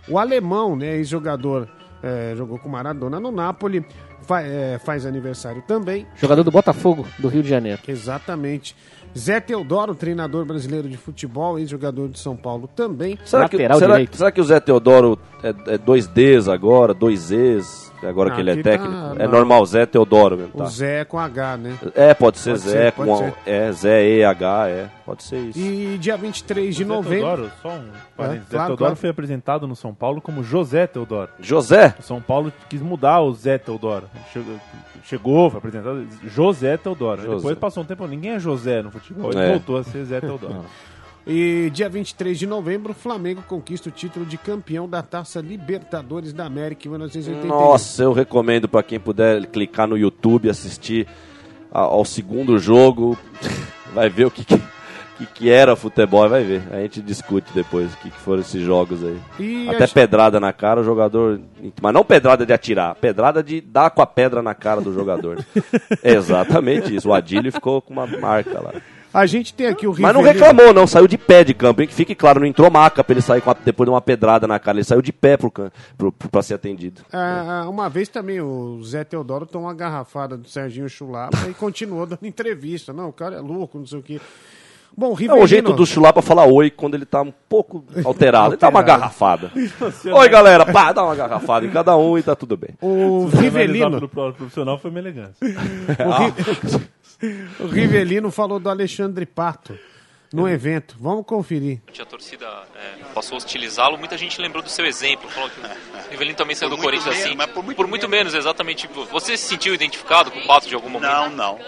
[0.09, 1.69] o alemão, né, ex-jogador,
[2.03, 3.87] é, jogou com Maradona no Napoli,
[4.23, 6.09] fa- é, faz aniversário também.
[6.17, 7.81] Jogador do Botafogo, do Rio de Janeiro.
[7.87, 8.75] Exatamente.
[9.17, 13.19] Zé Teodoro, treinador brasileiro de futebol, ex-jogador de São Paulo também.
[13.25, 14.17] Será que, Lateral será, direito.
[14.17, 18.43] será que o Zé Teodoro é, é dois Ds agora, dois Es, agora Não, que
[18.43, 18.91] ele é técnico?
[18.93, 19.33] tá- é não.
[19.33, 20.65] normal, Zé Teodoro mesmo, O tá?
[20.65, 21.79] Zé com H, né?
[21.95, 23.35] É, pode ser Pode Zé ser, com ser.
[23.45, 25.59] é Zé E H, é, pode ser isso.
[25.59, 27.27] E dia 23 de Zé novembro.
[27.27, 27.85] Teodoro, só um
[28.17, 28.45] parênteses.
[28.49, 28.97] Zé claro, Teodoro claro.
[28.97, 31.29] foi apresentado no São Paulo como José Teodoro.
[31.39, 31.95] José?
[31.99, 34.07] O São Paulo quis mudar o Zé Teodoro.
[34.33, 34.55] Chegou,
[35.05, 37.23] chegou foi apresentado José Teodoro.
[37.23, 37.37] José.
[37.37, 39.31] Depois passou um tempo, ninguém é José no futebol.
[39.33, 39.51] Ele É.
[39.51, 40.65] voltou a ser Zé Teodoro.
[41.25, 46.33] E dia 23 de novembro, o Flamengo conquista o título de campeão da Taça Libertadores
[46.33, 47.49] da América em 1981.
[47.49, 51.07] Nossa, eu recomendo pra quem puder clicar no YouTube, assistir
[51.71, 53.17] ao segundo jogo,
[53.95, 54.61] vai ver o que, que,
[55.27, 56.63] que- que era futebol, vai ver.
[56.71, 59.19] A gente discute depois o que, que foram esses jogos aí.
[59.41, 61.41] E Até pedrada na cara, o jogador.
[61.81, 65.45] Mas não pedrada de atirar, pedrada de dar com a pedra na cara do jogador.
[66.03, 67.09] Exatamente isso.
[67.09, 68.73] O Adílio ficou com uma marca lá.
[69.15, 70.47] A gente tem aqui o Mas não Rivelino.
[70.47, 70.87] reclamou, não.
[70.87, 71.87] Saiu de pé de campo, hein?
[71.87, 74.59] Que fique claro, não entrou maca pra ele sair a- depois de uma pedrada na
[74.59, 74.79] cara.
[74.79, 77.03] Ele saiu de pé pro, can- pro, pro, pra ser atendido.
[77.13, 82.07] Ah, uma vez também o Zé Teodoro tomou uma garrafada do Serginho Chulapa e continuou
[82.07, 82.95] dando entrevista.
[82.95, 84.19] Não, o cara é louco, não sei o quê.
[84.97, 88.55] Bom, o É o jeito do Chulapa falar oi quando ele tá um pouco alterado.
[88.55, 89.51] Ele dá uma garrafada.
[90.15, 90.67] oi, galera.
[90.67, 92.71] Pá, dá uma garrafada em cada um e tá tudo bem.
[92.81, 93.99] O Analisar Rivelino...
[93.99, 95.35] pro pro- profissional foi uma elegância.
[97.61, 99.79] O Rivelino falou do Alexandre Pato
[100.33, 100.97] no evento.
[100.99, 101.81] Vamos conferir.
[102.01, 105.31] a torcida é, passou a hostilizá-lo, muita gente lembrou do seu exemplo.
[105.31, 107.37] Falou que o Rivelino também saiu do muito Corinthians menos, assim.
[107.37, 108.89] mas por muito menos, exatamente.
[109.13, 111.13] Você se sentiu identificado com o Pato de algum momento?
[111.13, 111.59] Não, não.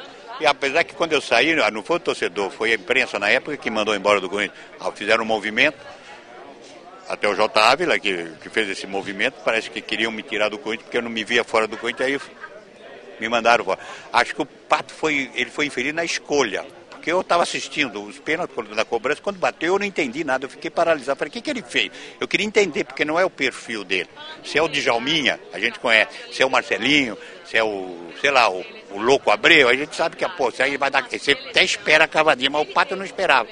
[0.41, 3.57] E apesar que quando eu saí, não foi o torcedor, foi a imprensa na época
[3.57, 4.59] que mandou embora do Corinthians.
[4.81, 5.79] Ah, Fizeram um movimento,
[7.09, 7.61] até o J.
[7.61, 11.03] Ávila, que, que fez esse movimento, parece que queriam me tirar do Corinthians, porque eu
[11.03, 12.21] não me via fora do Corinthians, aí
[13.21, 13.79] me mandaram fora.
[14.13, 18.19] Acho que o Pato foi, ele foi infeliz na escolha, porque eu estava assistindo os
[18.19, 21.19] pênaltis da cobrança, quando bateu eu não entendi nada, eu fiquei paralisado.
[21.19, 21.93] Falei, o que, que ele fez?
[22.19, 24.09] Eu queria entender, porque não é o perfil dele.
[24.43, 26.11] Se é o Djalminha, a gente conhece.
[26.33, 28.65] Se é o Marcelinho, se é o, sei lá, o,
[28.95, 31.07] o Louco Abreu, a gente sabe que, pô, isso aí vai dar...
[31.11, 33.49] Você até espera a cavadinha, mas o Pato não esperava.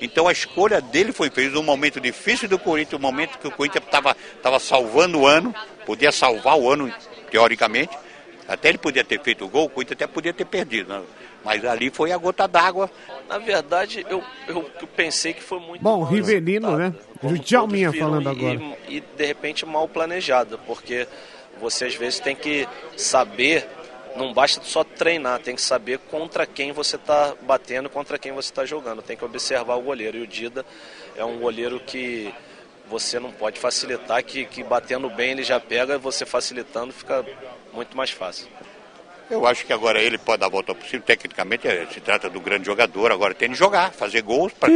[0.00, 3.50] Então a escolha dele foi feita num momento difícil do Corinthians, um momento que o
[3.50, 6.92] Corinthians estava tava salvando o ano, podia salvar o ano,
[7.30, 7.96] teoricamente.
[8.46, 10.88] Até ele podia ter feito o gol, o Corinthians até podia ter perdido.
[10.88, 11.02] né?
[11.44, 12.90] Mas ali foi a gota d'água.
[13.28, 16.94] Na verdade, eu, eu, eu pensei que foi muito Bom, Rivelino, né?
[17.22, 18.60] O Djalminha falando e- agora.
[18.88, 21.06] E, e, de repente mal planejada, porque
[21.60, 22.66] você às vezes tem que
[22.96, 23.68] saber,
[24.16, 28.50] não basta só treinar, tem que saber contra quem você está batendo, contra quem você
[28.50, 29.02] está jogando.
[29.02, 30.18] Tem que observar o goleiro.
[30.18, 30.64] E o Dida
[31.16, 32.32] é um goleiro que
[32.88, 37.24] você não pode facilitar, que, que batendo bem ele já pega, e você facilitando fica
[37.72, 38.48] muito mais fácil.
[39.30, 41.02] Eu acho que agora ele pode dar a volta possível.
[41.02, 43.12] Tecnicamente, eh, se trata do grande jogador.
[43.12, 44.70] Agora tem de jogar, fazer gols para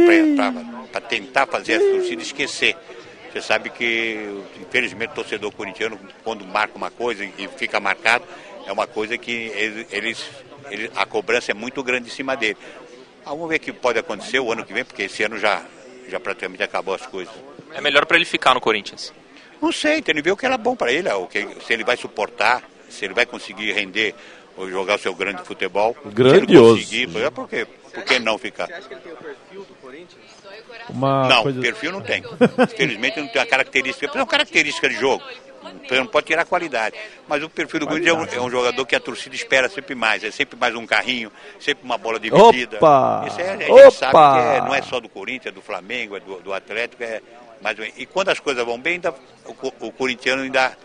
[1.01, 2.77] tentar fazer a torcida esquecer.
[3.31, 8.25] Você sabe que, infelizmente, o torcedor corintiano, quando marca uma coisa e fica marcado,
[8.65, 12.57] é uma coisa que eles, eles, a cobrança é muito grande em cima dele.
[13.25, 15.63] Ah, vamos ver o que pode acontecer o ano que vem, porque esse ano já,
[16.09, 17.33] já praticamente acabou as coisas.
[17.73, 19.13] É melhor para ele ficar no Corinthians.
[19.61, 21.83] Não sei, tem que ver o que era bom para ele, o que, se ele
[21.83, 24.13] vai suportar, se ele vai conseguir render
[24.57, 25.95] ou jogar o seu grande futebol.
[26.05, 26.81] Grandioso.
[26.81, 27.65] Se ele conseguir, por, quê?
[27.93, 28.67] por que não ficar?
[30.89, 32.23] Uma não, coisa- perfil não tem.
[32.73, 34.05] Infelizmente não tem uma característica.
[34.13, 35.23] É uma característica de jogo.
[35.87, 36.95] Você não pode tirar a qualidade.
[37.27, 39.95] Mas o perfil do Corinthians é um, é um jogador que a torcida espera sempre
[39.95, 40.23] mais.
[40.23, 42.77] É sempre mais um carrinho, sempre uma bola dividida.
[42.77, 43.25] Opa!
[43.27, 43.91] Isso é, a gente Opa!
[43.91, 47.03] sabe que é- não é só do Corinthians, é do Flamengo, é do, do Atlético.
[47.03, 47.21] É
[47.61, 47.93] mais, menos.
[47.97, 49.13] e quando as coisas vão bem, ainda,
[49.45, 50.75] o, o corintiano ainda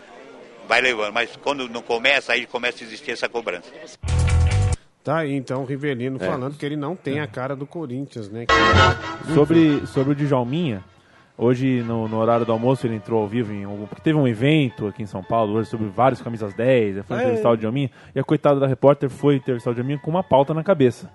[0.67, 1.13] vai levando.
[1.13, 3.67] Mas quando não começa, aí começa a existir essa cobrança.
[5.03, 6.25] Tá aí, então, o Rivelino É.
[6.27, 8.45] falando que ele não tem a cara do Corinthians, né?
[9.33, 10.83] Sobre, sobre o Djalminha,
[11.39, 13.87] hoje no, no horário do almoço ele entrou ao vivo em algum.
[13.87, 17.17] Porque teve um evento aqui em São Paulo hoje sobre vários camisas 10, aí foi
[17.17, 17.21] É.
[17.21, 20.53] entrevistar o Djalminha, e a coitada da repórter foi entrevistar o Djalminha com uma pauta
[20.53, 21.09] na cabeça.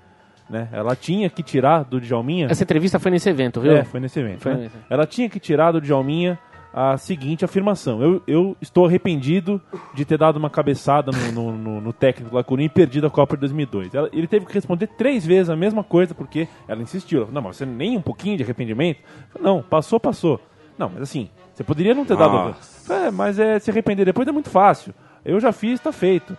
[0.49, 0.69] Né?
[0.73, 2.49] Ela tinha que tirar do Djalminha.
[2.51, 3.73] Essa entrevista foi nesse evento, viu?
[3.73, 4.41] É, foi nesse evento.
[4.41, 4.61] Foi né?
[4.65, 4.77] nesse.
[4.91, 6.39] Ela tinha que tirar do Djalminha
[6.75, 9.61] a seguinte afirmação: eu, eu estou arrependido
[9.95, 13.37] de ter dado uma cabeçada no, no, no- no técnico Lacurinha e perdido a Copa
[13.37, 13.95] de 2002.
[13.95, 17.19] Ela- ele teve que responder três vezes a mesma coisa porque ela insistiu.
[17.19, 18.99] Ela falou, não, mas você nem um pouquinho de arrependimento?
[19.33, 20.41] Falei, não, passou, passou.
[20.77, 22.33] Não, mas assim, você poderia não ter dado.
[22.33, 22.93] Nossa.
[22.93, 24.93] É, mas é, se arrepender depois é muito fácil.
[25.25, 26.37] Eu já fiz, tá feito.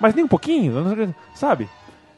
[0.00, 0.74] Mas nem um pouquinho,
[1.34, 1.68] sabe?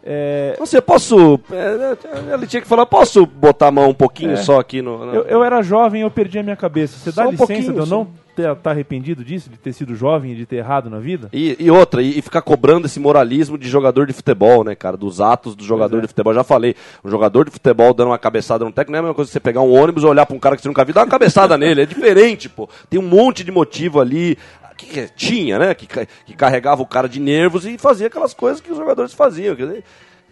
[0.09, 1.41] É, Você posso.
[1.51, 4.37] é, Ele tinha que falar, posso botar a mão um pouquinho É.
[4.37, 5.03] só aqui no.
[5.13, 6.97] Eu, eu era jovem eu perdi a minha cabeça.
[6.97, 8.07] Você dá licença de eu não
[8.39, 11.29] estar arrependido disso, de ter sido jovem e de ter errado na vida?
[11.33, 14.97] E, e outra, e, e ficar cobrando esse moralismo de jogador de futebol, né, cara?
[14.97, 16.01] Dos atos do jogador é.
[16.03, 16.33] de futebol.
[16.35, 19.15] Já falei, um jogador de futebol dando uma cabeçada no técnico não é a mesma
[19.15, 20.93] coisa que você pegar um ônibus e olhar pra um cara que você nunca viu
[20.93, 21.83] e dar uma cabeçada nele.
[21.83, 22.69] É diferente, pô.
[22.89, 24.39] Tem um monte de motivo ali.
[24.77, 25.75] Que, tinha, né?
[25.75, 29.55] Que, que carregava o cara de nervos e fazia aquelas coisas que os jogadores faziam.
[29.55, 29.83] Dizer,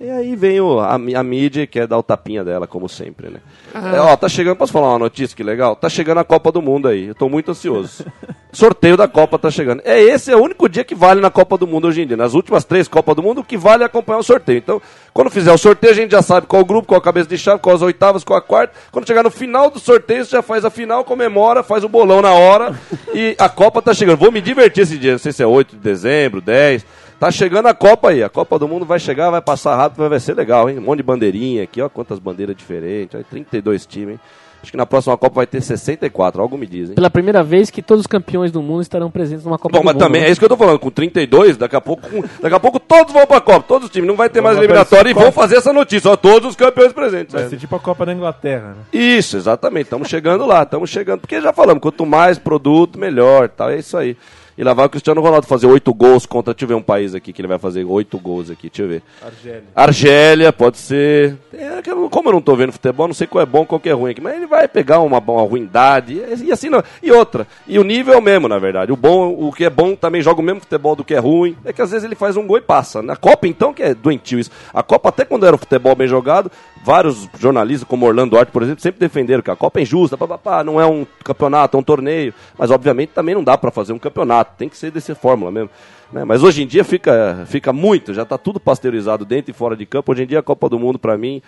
[0.00, 3.30] e aí vem o, a, a mídia e quer dar o tapinha dela, como sempre,
[3.30, 3.38] né?
[3.72, 5.76] É, ó, tá chegando, posso falar uma notícia que legal?
[5.76, 8.04] Tá chegando a Copa do Mundo aí, eu tô muito ansioso.
[8.52, 9.82] Sorteio da Copa tá chegando.
[9.84, 12.16] É esse é o único dia que vale na Copa do Mundo hoje em dia.
[12.16, 14.58] Nas últimas três Copas do Mundo, o que vale é acompanhar o sorteio.
[14.58, 14.80] Então,
[15.12, 17.36] quando fizer o sorteio, a gente já sabe qual o grupo, qual a cabeça de
[17.36, 18.74] chave, qual as oitavas, qual a quarta.
[18.92, 22.22] Quando chegar no final do sorteio, você já faz a final, comemora, faz o bolão
[22.22, 22.78] na hora
[23.12, 24.18] e a Copa tá chegando.
[24.18, 26.84] Vou me divertir esse dia, não sei se é 8 de dezembro, 10.
[27.18, 28.22] Tá chegando a Copa aí.
[28.22, 30.78] A Copa do Mundo vai chegar, vai passar rápido, vai- ser legal, hein?
[30.78, 33.14] Um monte de bandeirinha aqui, ó, quantas bandeiras diferentes.
[33.14, 34.20] Aí, 32 times, hein?
[34.62, 36.94] Acho que na próxima Copa vai ter 64, algo me diz, hein?
[36.94, 39.84] Pela primeira vez que todos os campeões do mundo estarão presentes numa Copa Bom, do
[39.84, 40.02] mas Mundo.
[40.02, 40.28] também né?
[40.28, 40.78] é isso que eu tô falando.
[40.78, 43.92] Com 32, daqui a pouco, com- daqui a pouco todos vão pra Copa, todos os
[43.92, 44.08] times.
[44.08, 46.10] Não vai ter mais eliminatória e vão fazer essa notícia.
[46.10, 47.34] Ó, todos os campeões presentes.
[47.34, 47.48] Vai né?
[47.50, 48.84] ser tipo a Copa da Inglaterra, né?
[48.90, 49.84] Isso, exatamente.
[49.84, 51.20] Estamos chegando lá, estamos chegando.
[51.20, 53.50] Porque já falamos, quanto mais produto, melhor.
[53.50, 54.16] Tal, é isso aí.
[54.56, 56.54] E lá vai o Cristiano Ronaldo fazer oito gols contra.
[56.54, 58.68] Deixa eu ver um país aqui que ele vai fazer oito gols aqui.
[58.68, 59.02] Deixa eu ver.
[59.20, 59.64] Argélia.
[59.74, 61.36] Argélia, pode ser.
[61.52, 63.92] É, como eu não tô vendo futebol, não sei qual é bom qual que é
[63.92, 64.20] ruim aqui.
[64.20, 66.22] Mas ele vai pegar uma, uma ruindade.
[66.44, 66.82] E assim não.
[67.02, 67.46] E outra.
[67.66, 68.92] E o nível é o mesmo, na verdade.
[68.92, 71.56] O bom, o que é bom também joga o mesmo futebol do que é ruim.
[71.64, 73.02] É que às vezes ele faz um gol e passa.
[73.02, 74.50] Na Copa, então, que é doentio isso.
[74.72, 76.50] A Copa, até quando era o futebol bem jogado,
[76.84, 80.28] vários jornalistas, como Orlando Arte, por exemplo, sempre defenderam que a Copa é injusta, pá,
[80.28, 82.34] pá, pá, não é um campeonato, é um torneio.
[82.58, 84.54] Mas, obviamente, também não dá pra fazer um campeonato.
[84.58, 85.70] Tem que ser dessa fórmula mesmo.
[86.12, 86.24] né?
[86.24, 89.86] Mas hoje em dia fica, fica muito, já tá tudo pasteurizado dentro e fora de
[89.86, 90.12] campo.
[90.12, 91.40] Hoje em dia a Copa do Mundo, pra mim,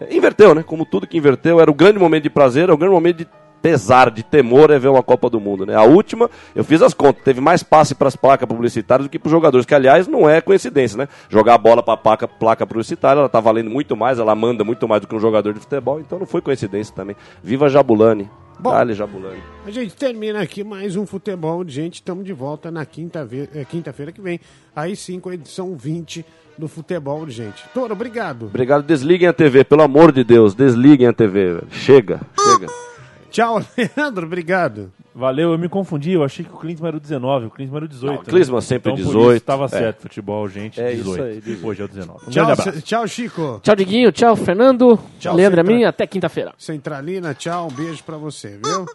[0.00, 0.64] é, inverteu, né?
[0.64, 3.28] Como tudo que inverteu, era o grande momento de prazer, era o grande momento de
[3.62, 5.74] pesar, de temor é ver uma Copa do Mundo, né?
[5.74, 9.18] A última, eu fiz as contas, teve mais passe para as placas publicitárias do que
[9.18, 11.08] para os jogadores, que aliás não é coincidência, né?
[11.28, 14.64] Jogar a bola para a placa, placa publicitária, ela tá valendo muito mais, ela manda
[14.64, 17.14] muito mais do que um jogador de futebol, então não foi coincidência também.
[17.42, 18.28] Viva Jabulani.
[18.58, 18.70] Bom.
[18.70, 19.42] Dale Jabulani.
[19.66, 21.66] A gente termina aqui mais um futebol.
[21.66, 24.38] Gente, estamos de volta na quinta-feira eh, quinta-feira que vem.
[24.76, 26.24] Aí sim, com a edição 20
[26.56, 27.64] do futebol, gente.
[27.74, 28.46] Toro, obrigado.
[28.46, 31.66] Obrigado, desliguem a TV, pelo amor de Deus, desliguem a TV, velho.
[31.70, 32.91] Chega, chega.
[33.32, 33.60] Tchau,
[33.96, 34.92] Leandro, obrigado.
[35.14, 37.84] Valeu, eu me confundi, eu achei que o Klinsmann era o 19, o Klinsmann era
[37.84, 38.14] o 18.
[38.14, 38.60] Não, o Klinsmann né?
[38.62, 39.68] sempre então, 18, Estava é.
[39.68, 41.10] certo, futebol, gente, É 18.
[41.10, 41.66] isso aí, 18.
[41.66, 42.18] Hoje é o 19.
[42.26, 43.60] Um Tchau, Chico.
[43.62, 44.10] Tchau, Diguinho.
[44.12, 44.98] Tchau, Fernando.
[45.18, 45.84] Tchau, Leandro Centra- Amin.
[45.84, 46.54] Até quinta-feira.
[46.56, 48.86] Centralina, tchau, um beijo pra você, viu?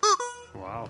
[0.56, 0.90] Uau.